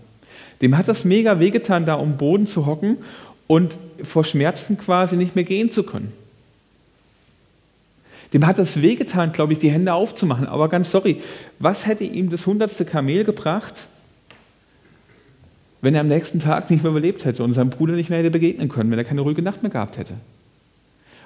[0.61, 2.99] Dem hat das mega wehgetan, da um Boden zu hocken
[3.47, 6.12] und vor Schmerzen quasi nicht mehr gehen zu können.
[8.35, 10.47] Dem hat das wehgetan, glaube ich, die Hände aufzumachen.
[10.49, 11.22] Aber ganz sorry,
[11.61, 13.87] was hätte ihm das hundertste Kamel gebracht,
[15.80, 18.32] wenn er am nächsten Tag nicht mehr überlebt hätte und seinem Bruder nicht mehr hätte
[18.32, 20.14] begegnen können, wenn er keine ruhige Nacht mehr gehabt hätte?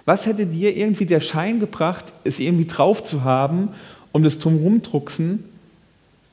[0.05, 3.71] Was hätte dir irgendwie der Schein gebracht, es irgendwie drauf zu haben,
[4.13, 5.45] um das Drumherumdrucksen,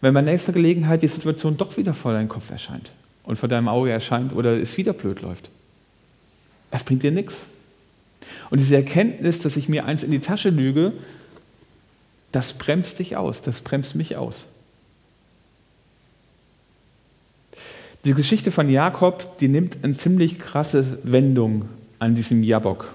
[0.02, 2.92] wenn bei nächster Gelegenheit die Situation doch wieder vor deinem Kopf erscheint
[3.24, 5.50] und vor deinem Auge erscheint oder es wieder blöd läuft?
[6.70, 7.48] Das bringt dir nichts.
[8.50, 10.94] Und diese Erkenntnis, dass ich mir eins in die Tasche lüge,
[12.32, 14.46] das bremst dich aus, das bremst mich aus.
[18.04, 21.66] Die Geschichte von Jakob, die nimmt eine ziemlich krasse Wendung
[21.98, 22.94] an diesem Jabok.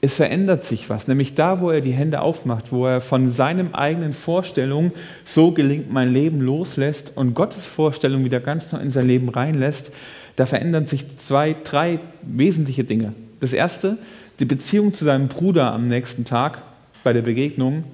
[0.00, 3.74] Es verändert sich was, nämlich da, wo er die Hände aufmacht, wo er von seinen
[3.74, 4.92] eigenen Vorstellungen,
[5.24, 9.92] so gelingt mein Leben, loslässt und Gottes Vorstellung wieder ganz neu in sein Leben reinlässt,
[10.36, 13.14] da verändern sich zwei, drei wesentliche Dinge.
[13.40, 13.98] Das erste,
[14.38, 16.62] die Beziehung zu seinem Bruder am nächsten Tag
[17.02, 17.84] bei der Begegnung,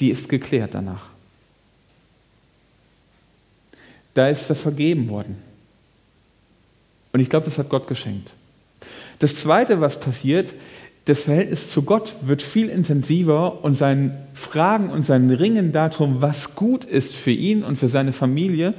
[0.00, 1.16] die ist geklärt danach
[4.16, 5.36] da ist was vergeben worden.
[7.12, 8.32] Und ich glaube, das hat Gott geschenkt.
[9.18, 10.54] Das Zweite, was passiert,
[11.04, 16.54] das Verhältnis zu Gott wird viel intensiver und sein Fragen und sein Ringen darum, was
[16.54, 18.74] gut ist für ihn und für seine Familie,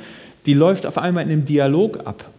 [0.46, 2.30] die läuft auf einmal in einem Dialog ab.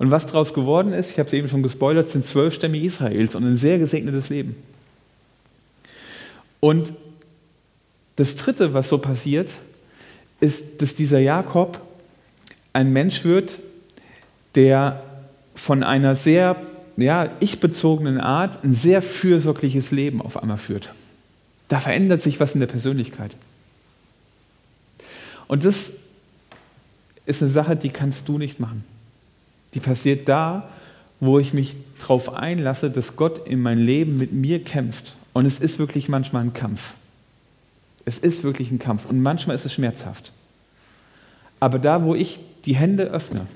[0.00, 3.34] Und was daraus geworden ist, ich habe es eben schon gespoilert, sind zwölf Stämme Israels
[3.34, 4.56] und ein sehr gesegnetes Leben.
[6.58, 6.94] Und
[8.16, 9.50] das Dritte, was so passiert,
[10.40, 11.82] ist, dass dieser Jakob
[12.72, 13.58] ein Mensch wird,
[14.54, 15.02] der
[15.54, 16.56] von einer sehr
[16.96, 20.94] ja, ich-bezogenen Art ein sehr fürsorgliches Leben auf einmal führt.
[21.68, 23.36] Da verändert sich was in der Persönlichkeit.
[25.46, 25.92] Und das
[27.26, 28.82] ist eine Sache, die kannst du nicht machen.
[29.74, 30.68] Die passiert da,
[31.20, 35.14] wo ich mich darauf einlasse, dass Gott in mein Leben mit mir kämpft.
[35.32, 36.94] Und es ist wirklich manchmal ein Kampf.
[38.04, 40.32] Es ist wirklich ein Kampf und manchmal ist es schmerzhaft.
[41.60, 43.46] Aber da, wo ich die Hände öffne,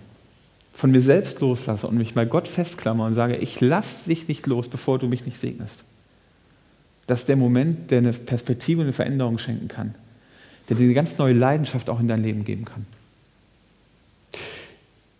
[0.74, 4.46] von mir selbst loslasse und mich bei Gott festklammer und sage, ich lasse dich nicht
[4.46, 5.84] los, bevor du mich nicht segnest.
[7.06, 9.94] Das ist der Moment, der eine Perspektive und eine Veränderung schenken kann,
[10.68, 12.86] der dir eine ganz neue Leidenschaft auch in dein Leben geben kann.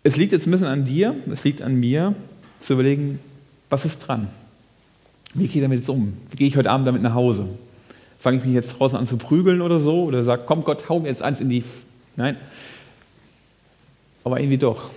[0.05, 2.13] Es liegt jetzt ein bisschen an dir, es liegt an mir,
[2.59, 3.17] zu überlegen,
[3.71, 4.27] was ist dran?
[5.33, 6.13] Wie gehe ich damit jetzt um?
[6.29, 7.47] Wie gehe ich heute Abend damit nach Hause?
[8.19, 10.03] Fange ich mich jetzt draußen an zu prügeln oder so?
[10.03, 11.63] Oder sage, komm Gott, hau mir jetzt eins in die...
[12.17, 12.37] Nein.
[14.23, 14.91] Aber irgendwie doch.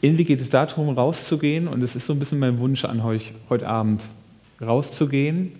[0.00, 3.34] Irgendwie geht es darum, rauszugehen, und es ist so ein bisschen mein Wunsch an euch
[3.50, 4.08] heute Abend,
[4.62, 5.52] rauszugehen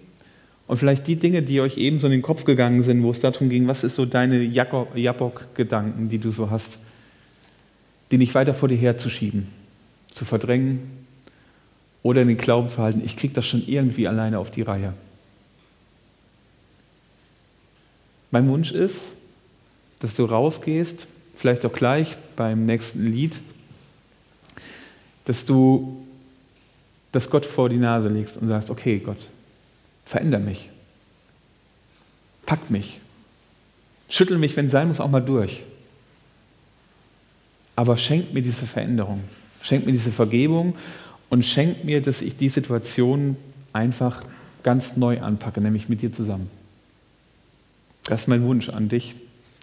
[0.66, 3.20] und vielleicht die Dinge, die euch eben so in den Kopf gegangen sind, wo es
[3.20, 6.78] darum ging, was ist so deine Jabok-Gedanken, die du so hast,
[8.14, 9.48] die nicht weiter vor dir herzuschieben,
[10.12, 11.04] zu verdrängen
[12.04, 14.94] oder in den Glauben zu halten, ich kriege das schon irgendwie alleine auf die Reihe.
[18.30, 19.06] Mein Wunsch ist,
[19.98, 23.40] dass du rausgehst, vielleicht auch gleich beim nächsten Lied,
[25.24, 26.06] dass du
[27.10, 29.26] das Gott vor die Nase legst und sagst, okay Gott,
[30.04, 30.68] veränder mich,
[32.46, 33.00] pack mich,
[34.08, 35.64] schüttel mich, wenn sein muss, auch mal durch.
[37.76, 39.24] Aber schenk mir diese Veränderung,
[39.62, 40.74] schenk mir diese Vergebung
[41.28, 43.36] und schenk mir, dass ich die Situation
[43.72, 44.22] einfach
[44.62, 46.48] ganz neu anpacke, nämlich mit dir zusammen.
[48.04, 49.14] Das ist mein Wunsch an dich,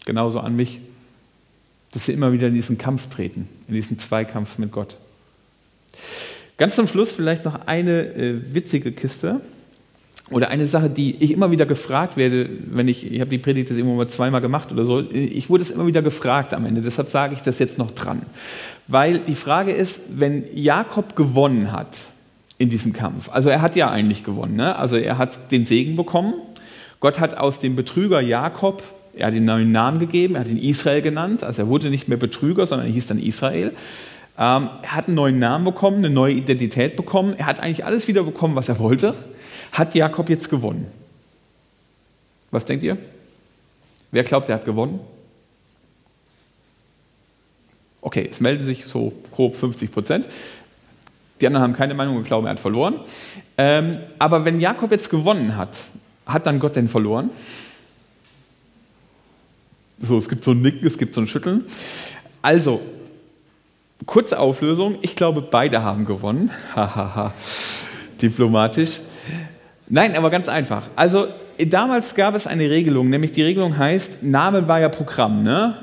[0.06, 0.80] genauso an mich,
[1.92, 4.98] dass wir immer wieder in diesen Kampf treten, in diesen Zweikampf mit Gott.
[6.58, 9.42] Ganz zum Schluss vielleicht noch eine äh, witzige Kiste
[10.32, 13.70] oder eine Sache, die ich immer wieder gefragt werde, wenn ich, ich habe die Predigt
[13.70, 16.82] jetzt immer mal zweimal gemacht oder so, ich wurde es immer wieder gefragt am Ende,
[16.82, 18.24] deshalb sage ich das jetzt noch dran.
[18.88, 21.98] Weil die Frage ist, wenn Jakob gewonnen hat
[22.58, 24.76] in diesem Kampf, also er hat ja eigentlich gewonnen, ne?
[24.76, 26.34] also er hat den Segen bekommen,
[27.00, 28.84] Gott hat aus dem Betrüger Jakob,
[29.16, 31.90] er hat ihm einen neuen Namen gegeben, er hat ihn Israel genannt, also er wurde
[31.90, 33.74] nicht mehr Betrüger, sondern er hieß dann Israel.
[34.38, 37.36] Ähm, er hat einen neuen Namen bekommen, eine neue Identität bekommen.
[37.38, 39.14] Er hat eigentlich alles wieder bekommen, was er wollte.
[39.72, 40.88] Hat Jakob jetzt gewonnen?
[42.52, 42.98] Was denkt ihr?
[44.12, 45.00] Wer glaubt, er hat gewonnen?
[48.02, 50.26] Okay, es melden sich so grob 50 Prozent.
[51.40, 53.00] Die anderen haben keine Meinung und glauben, er hat verloren.
[53.58, 55.78] Ähm, aber wenn Jakob jetzt gewonnen hat,
[56.26, 57.30] hat dann Gott denn verloren?
[60.00, 61.66] So, es gibt so ein Nicken, es gibt so ein Schütteln.
[62.42, 62.82] Also,
[64.06, 66.50] Kurze Auflösung, ich glaube, beide haben gewonnen.
[66.76, 67.34] Hahaha,
[68.22, 69.02] diplomatisch.
[69.94, 70.88] Nein, aber ganz einfach.
[70.96, 71.28] Also
[71.60, 75.44] damals gab es eine Regelung, nämlich die Regelung heißt, Name war ja Programm.
[75.44, 75.76] Ne?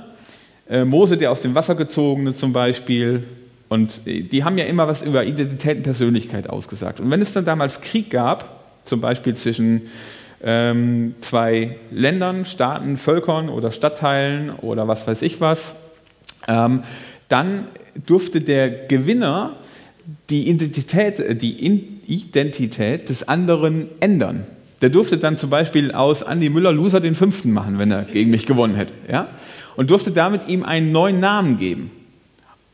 [0.66, 3.24] Äh, Mose, der aus dem Wasser gezogene zum Beispiel.
[3.68, 7.00] Und äh, die haben ja immer was über Identität und Persönlichkeit ausgesagt.
[7.00, 9.82] Und wenn es dann damals Krieg gab, zum Beispiel zwischen
[10.42, 15.74] ähm, zwei Ländern, Staaten, Völkern oder Stadtteilen oder was weiß ich was,
[16.48, 16.82] ähm,
[17.28, 17.64] dann
[18.06, 19.56] durfte der Gewinner
[20.30, 21.66] die Identität, die
[22.09, 24.46] Identität des anderen ändern.
[24.80, 28.30] Der durfte dann zum Beispiel aus Andy Müller Loser den fünften machen, wenn er gegen
[28.30, 28.94] mich gewonnen hätte.
[29.11, 29.28] Ja?
[29.76, 31.90] Und durfte damit ihm einen neuen Namen geben.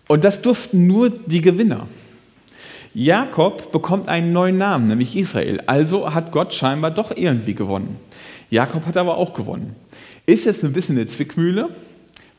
[0.07, 1.87] Und das durften nur die Gewinner.
[2.93, 5.61] Jakob bekommt einen neuen Namen, nämlich Israel.
[5.67, 7.97] Also hat Gott scheinbar doch irgendwie gewonnen.
[8.51, 9.75] Jakob hat aber auch gewonnen.
[10.27, 11.71] Ist jetzt ein bisschen eine Zwickmühle,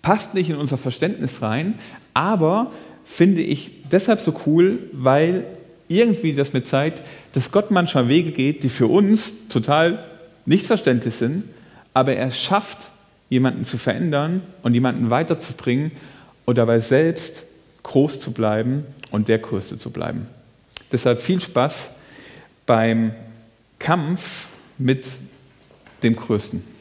[0.02, 1.74] passt nicht in unser Verständnis rein,
[2.14, 2.72] aber
[3.04, 5.46] finde ich deshalb so cool, weil
[5.88, 7.02] irgendwie das mit zeigt,
[7.34, 10.04] dass Gott manchmal Wege geht, die für uns total
[10.46, 11.44] nicht verständlich sind,
[11.94, 12.78] aber er schafft,
[13.30, 15.92] jemanden zu verändern und jemanden weiterzubringen
[16.46, 17.44] und dabei selbst
[17.84, 20.28] groß zu bleiben und der Größte zu bleiben.
[20.92, 21.92] Deshalb viel Spaß
[22.66, 23.14] beim
[23.80, 24.46] Kampf
[24.78, 25.06] mit
[26.04, 26.75] dem Größten.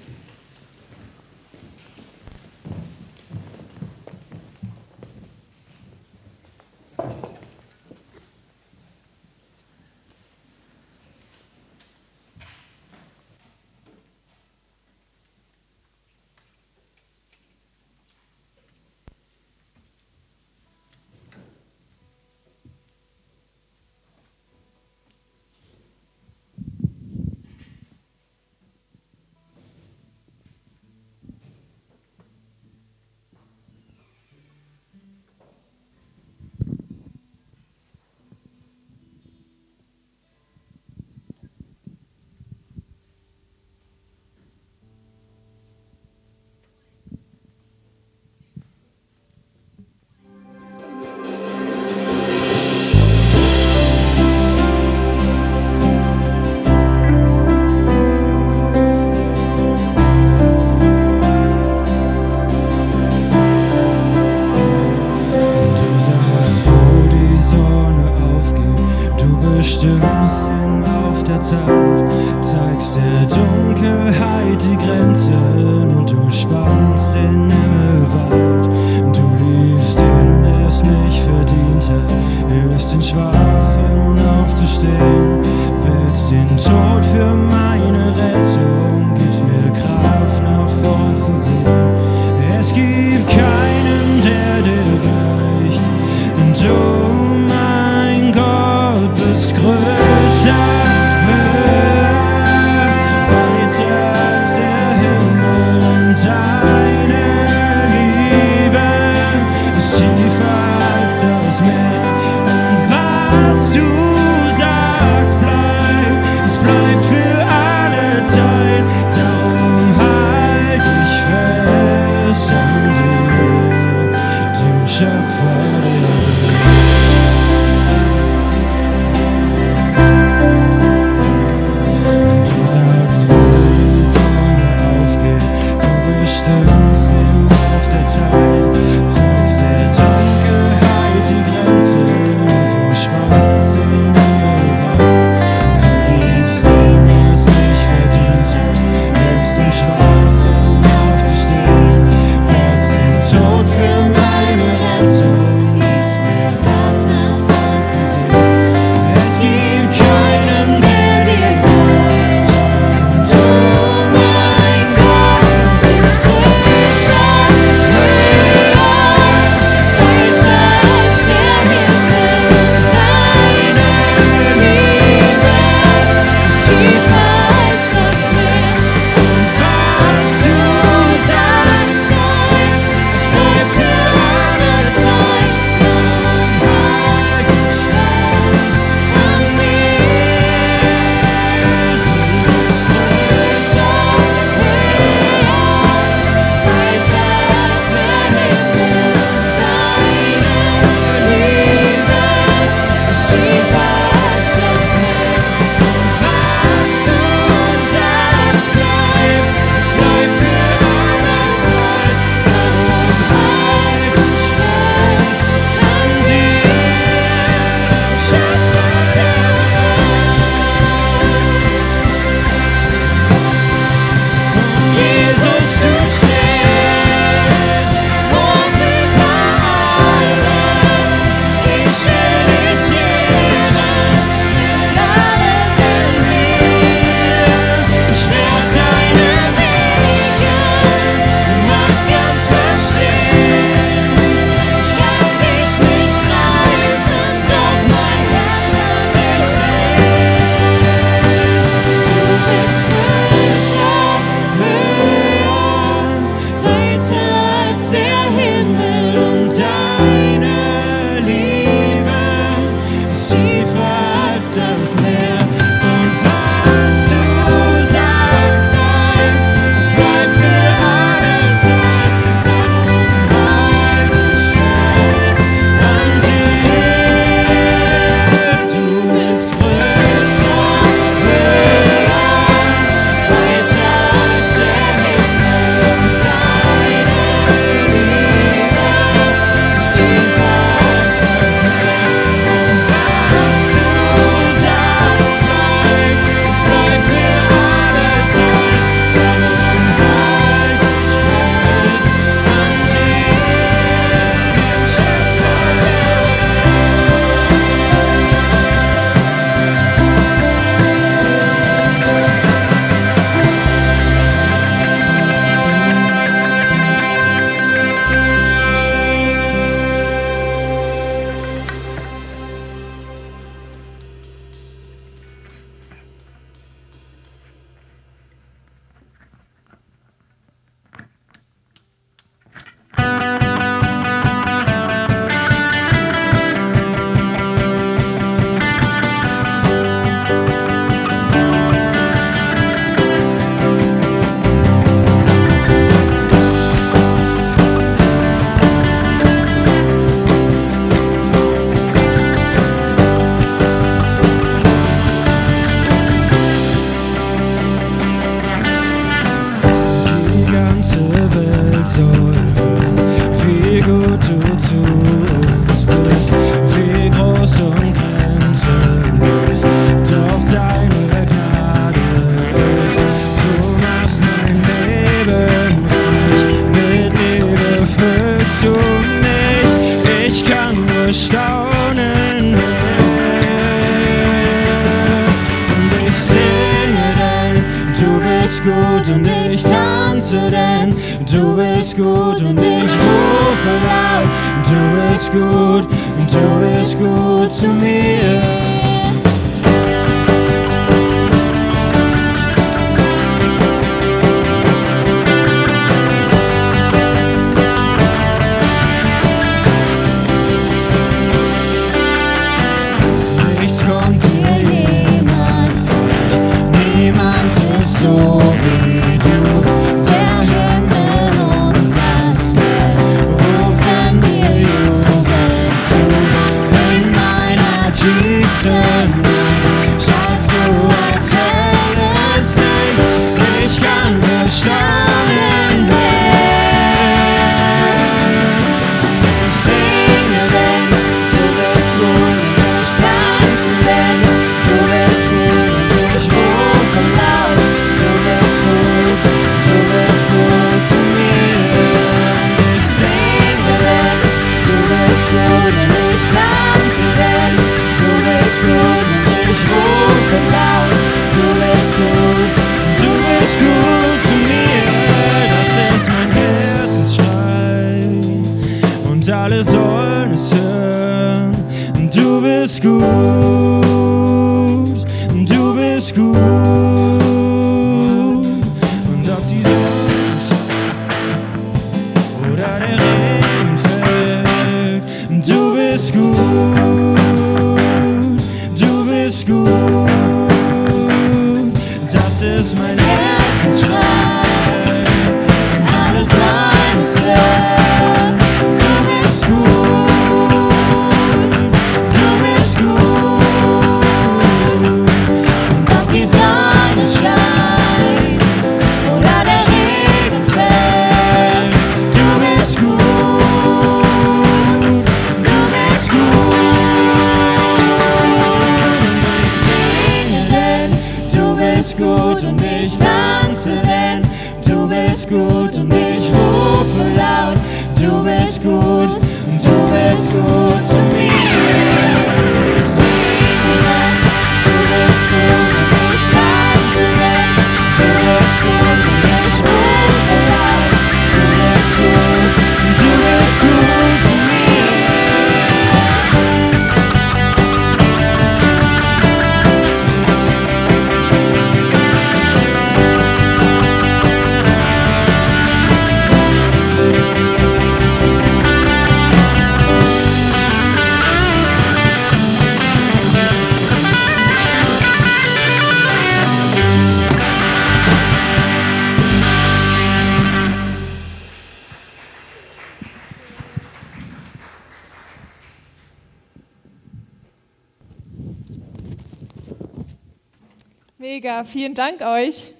[581.75, 582.73] Vielen Dank euch.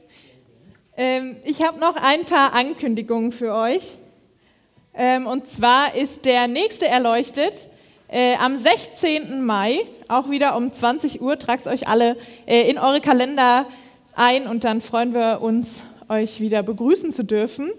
[0.97, 3.97] Ähm, ich habe noch ein paar Ankündigungen für euch.
[4.95, 7.55] Ähm, und zwar ist der nächste erleuchtet
[8.07, 9.45] äh, am 16.
[9.45, 11.41] Mai, auch wieder um 20 Uhr.
[11.41, 12.17] Tragt euch alle
[12.47, 13.67] äh, in eure Kalender
[14.15, 17.73] ein und dann freuen wir uns, euch wieder begrüßen zu dürfen.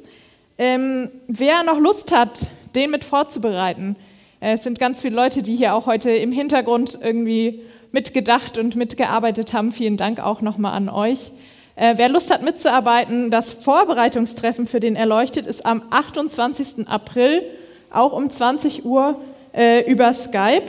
[0.57, 2.41] Ähm, wer noch Lust hat,
[2.75, 3.95] den mit vorzubereiten,
[4.41, 7.63] äh, es sind ganz viele Leute, die hier auch heute im Hintergrund irgendwie
[7.95, 9.71] mitgedacht und mitgearbeitet haben.
[9.71, 11.31] Vielen Dank auch nochmal an euch.
[11.77, 16.89] Äh, wer Lust hat mitzuarbeiten, das Vorbereitungstreffen für den Erleuchtet ist am 28.
[16.89, 17.41] April,
[17.89, 19.19] auch um 20 Uhr
[19.53, 20.63] äh, über Skype.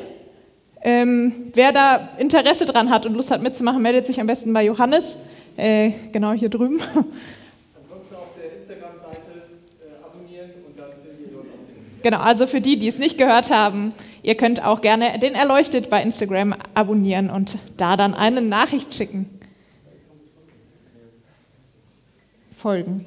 [0.82, 4.65] Ähm, wer da Interesse dran hat und Lust hat mitzumachen, meldet sich am besten bei
[4.65, 5.19] Johannes,
[5.57, 6.78] äh, genau hier drüben.
[6.81, 9.19] Ansonsten auf der Instagram-Seite
[9.82, 12.98] äh, abonnieren und dann findet ihr dort auch den Genau, also für die, die es
[12.98, 13.93] nicht gehört haben,
[14.27, 19.31] ihr könnt auch gerne den Erleuchtet bei Instagram abonnieren und da dann eine Nachricht schicken.
[22.57, 23.07] Folgen.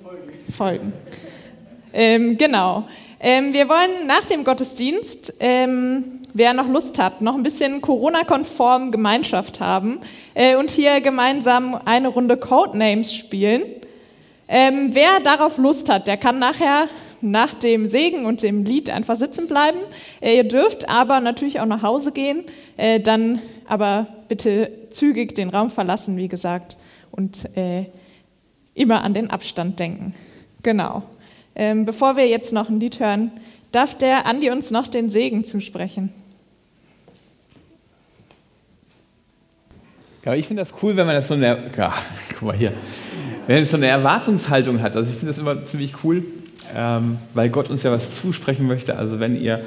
[0.55, 0.93] Folgen.
[1.91, 2.87] Ähm, genau.
[3.19, 8.91] Ähm, wir wollen nach dem Gottesdienst, ähm, wer noch Lust hat, noch ein bisschen Corona-konform
[8.91, 9.99] Gemeinschaft haben
[10.35, 13.63] äh, und hier gemeinsam eine Runde Codenames spielen.
[14.47, 16.87] Ähm, wer darauf Lust hat, der kann nachher
[17.21, 19.79] nach dem Segen und dem Lied einfach sitzen bleiben.
[20.21, 22.43] Äh, ihr dürft aber natürlich auch nach Hause gehen,
[22.77, 26.77] äh, dann aber bitte zügig den Raum verlassen, wie gesagt,
[27.11, 27.85] und äh,
[28.73, 30.13] immer an den Abstand denken.
[30.63, 31.03] Genau.
[31.55, 33.31] Ähm, bevor wir jetzt noch ein Lied hören,
[33.71, 36.13] darf der Andi uns noch den Segen zusprechen.
[40.25, 41.91] Aber ich finde das cool, wenn man das so eine, ja,
[42.37, 42.71] guck mal hier,
[43.47, 44.95] wenn es so eine Erwartungshaltung hat.
[44.95, 46.23] Also ich finde das immer ziemlich cool,
[46.75, 48.97] ähm, weil Gott uns ja was zusprechen möchte.
[48.97, 49.61] Also wenn ihr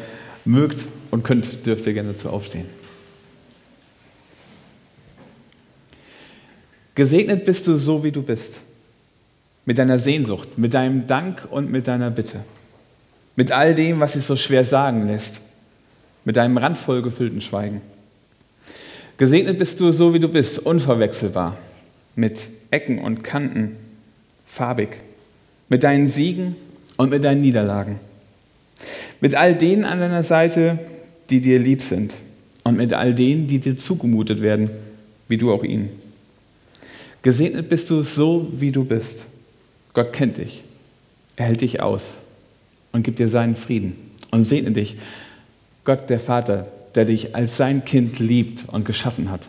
[0.44, 2.66] mögt und könnt, dürft ihr gerne dazu aufstehen.
[6.94, 8.62] Gesegnet bist du so, wie du bist.
[9.64, 12.40] Mit deiner Sehnsucht, mit deinem Dank und mit deiner Bitte.
[13.36, 15.40] Mit all dem, was sich so schwer sagen lässt.
[16.24, 17.80] Mit deinem randvoll gefüllten Schweigen.
[19.16, 21.56] Gesegnet bist du so, wie du bist, unverwechselbar.
[22.14, 23.76] Mit Ecken und Kanten,
[24.44, 24.90] farbig.
[25.68, 26.56] Mit deinen Siegen
[27.02, 27.98] und mit deinen Niederlagen.
[29.20, 30.78] Mit all denen an deiner Seite,
[31.30, 32.14] die dir lieb sind.
[32.62, 34.70] Und mit all denen, die dir zugemutet werden,
[35.26, 35.90] wie du auch ihnen.
[37.22, 39.26] Gesegnet bist du so, wie du bist.
[39.94, 40.62] Gott kennt dich.
[41.34, 42.14] Er hält dich aus
[42.92, 43.96] und gibt dir seinen Frieden
[44.30, 44.96] und segne dich.
[45.82, 49.48] Gott, der Vater, der dich als sein Kind liebt und geschaffen hat.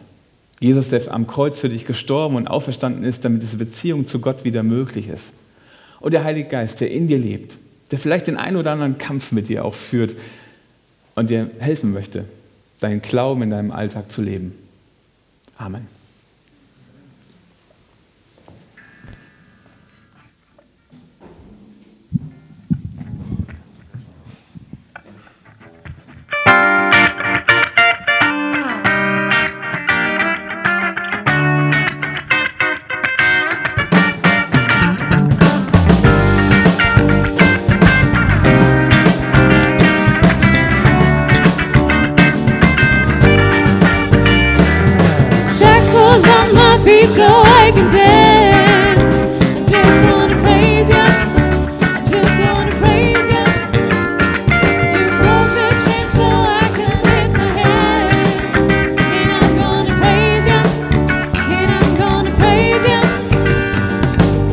[0.59, 4.43] Jesus, der am Kreuz für dich gestorben und auferstanden ist, damit diese Beziehung zu Gott
[4.43, 5.33] wieder möglich ist.
[6.03, 7.57] Und der Heilige Geist, der in dir lebt,
[7.89, 10.17] der vielleicht den einen oder anderen Kampf mit dir auch führt
[11.15, 12.25] und dir helfen möchte,
[12.81, 14.53] deinen Glauben in deinem Alltag zu leben.
[15.57, 15.87] Amen.
[47.05, 47.19] Just
[50.07, 51.07] wanna praise you,
[52.09, 53.45] just wanna praise you.
[54.95, 58.15] You've broken chin, so I can lift my head,
[59.19, 60.61] and I'm gonna praise You.
[61.57, 63.01] And I'm gonna praise You.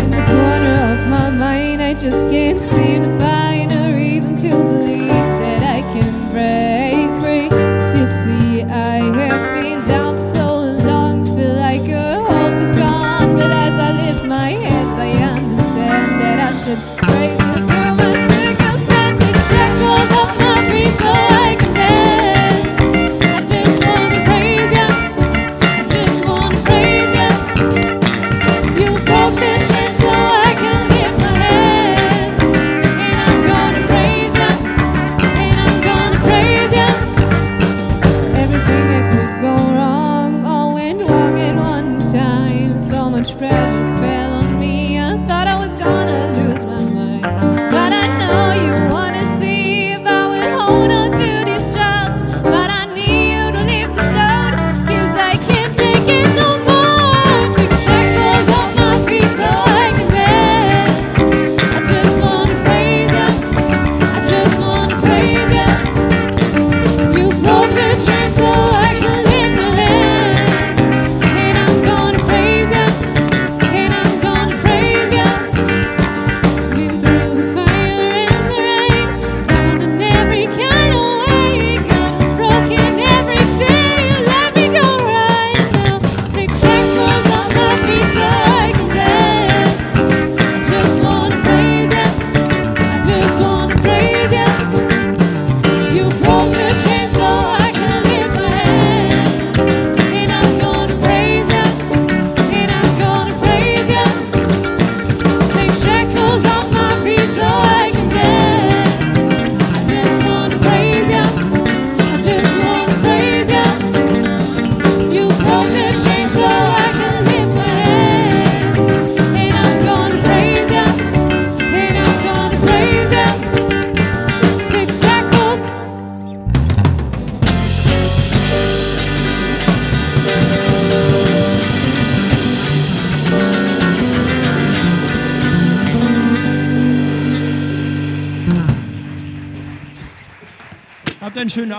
[0.03, 3.40] In the corner of my mind, I just can't seem to find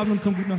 [0.01, 0.50] Abend und kommt gut.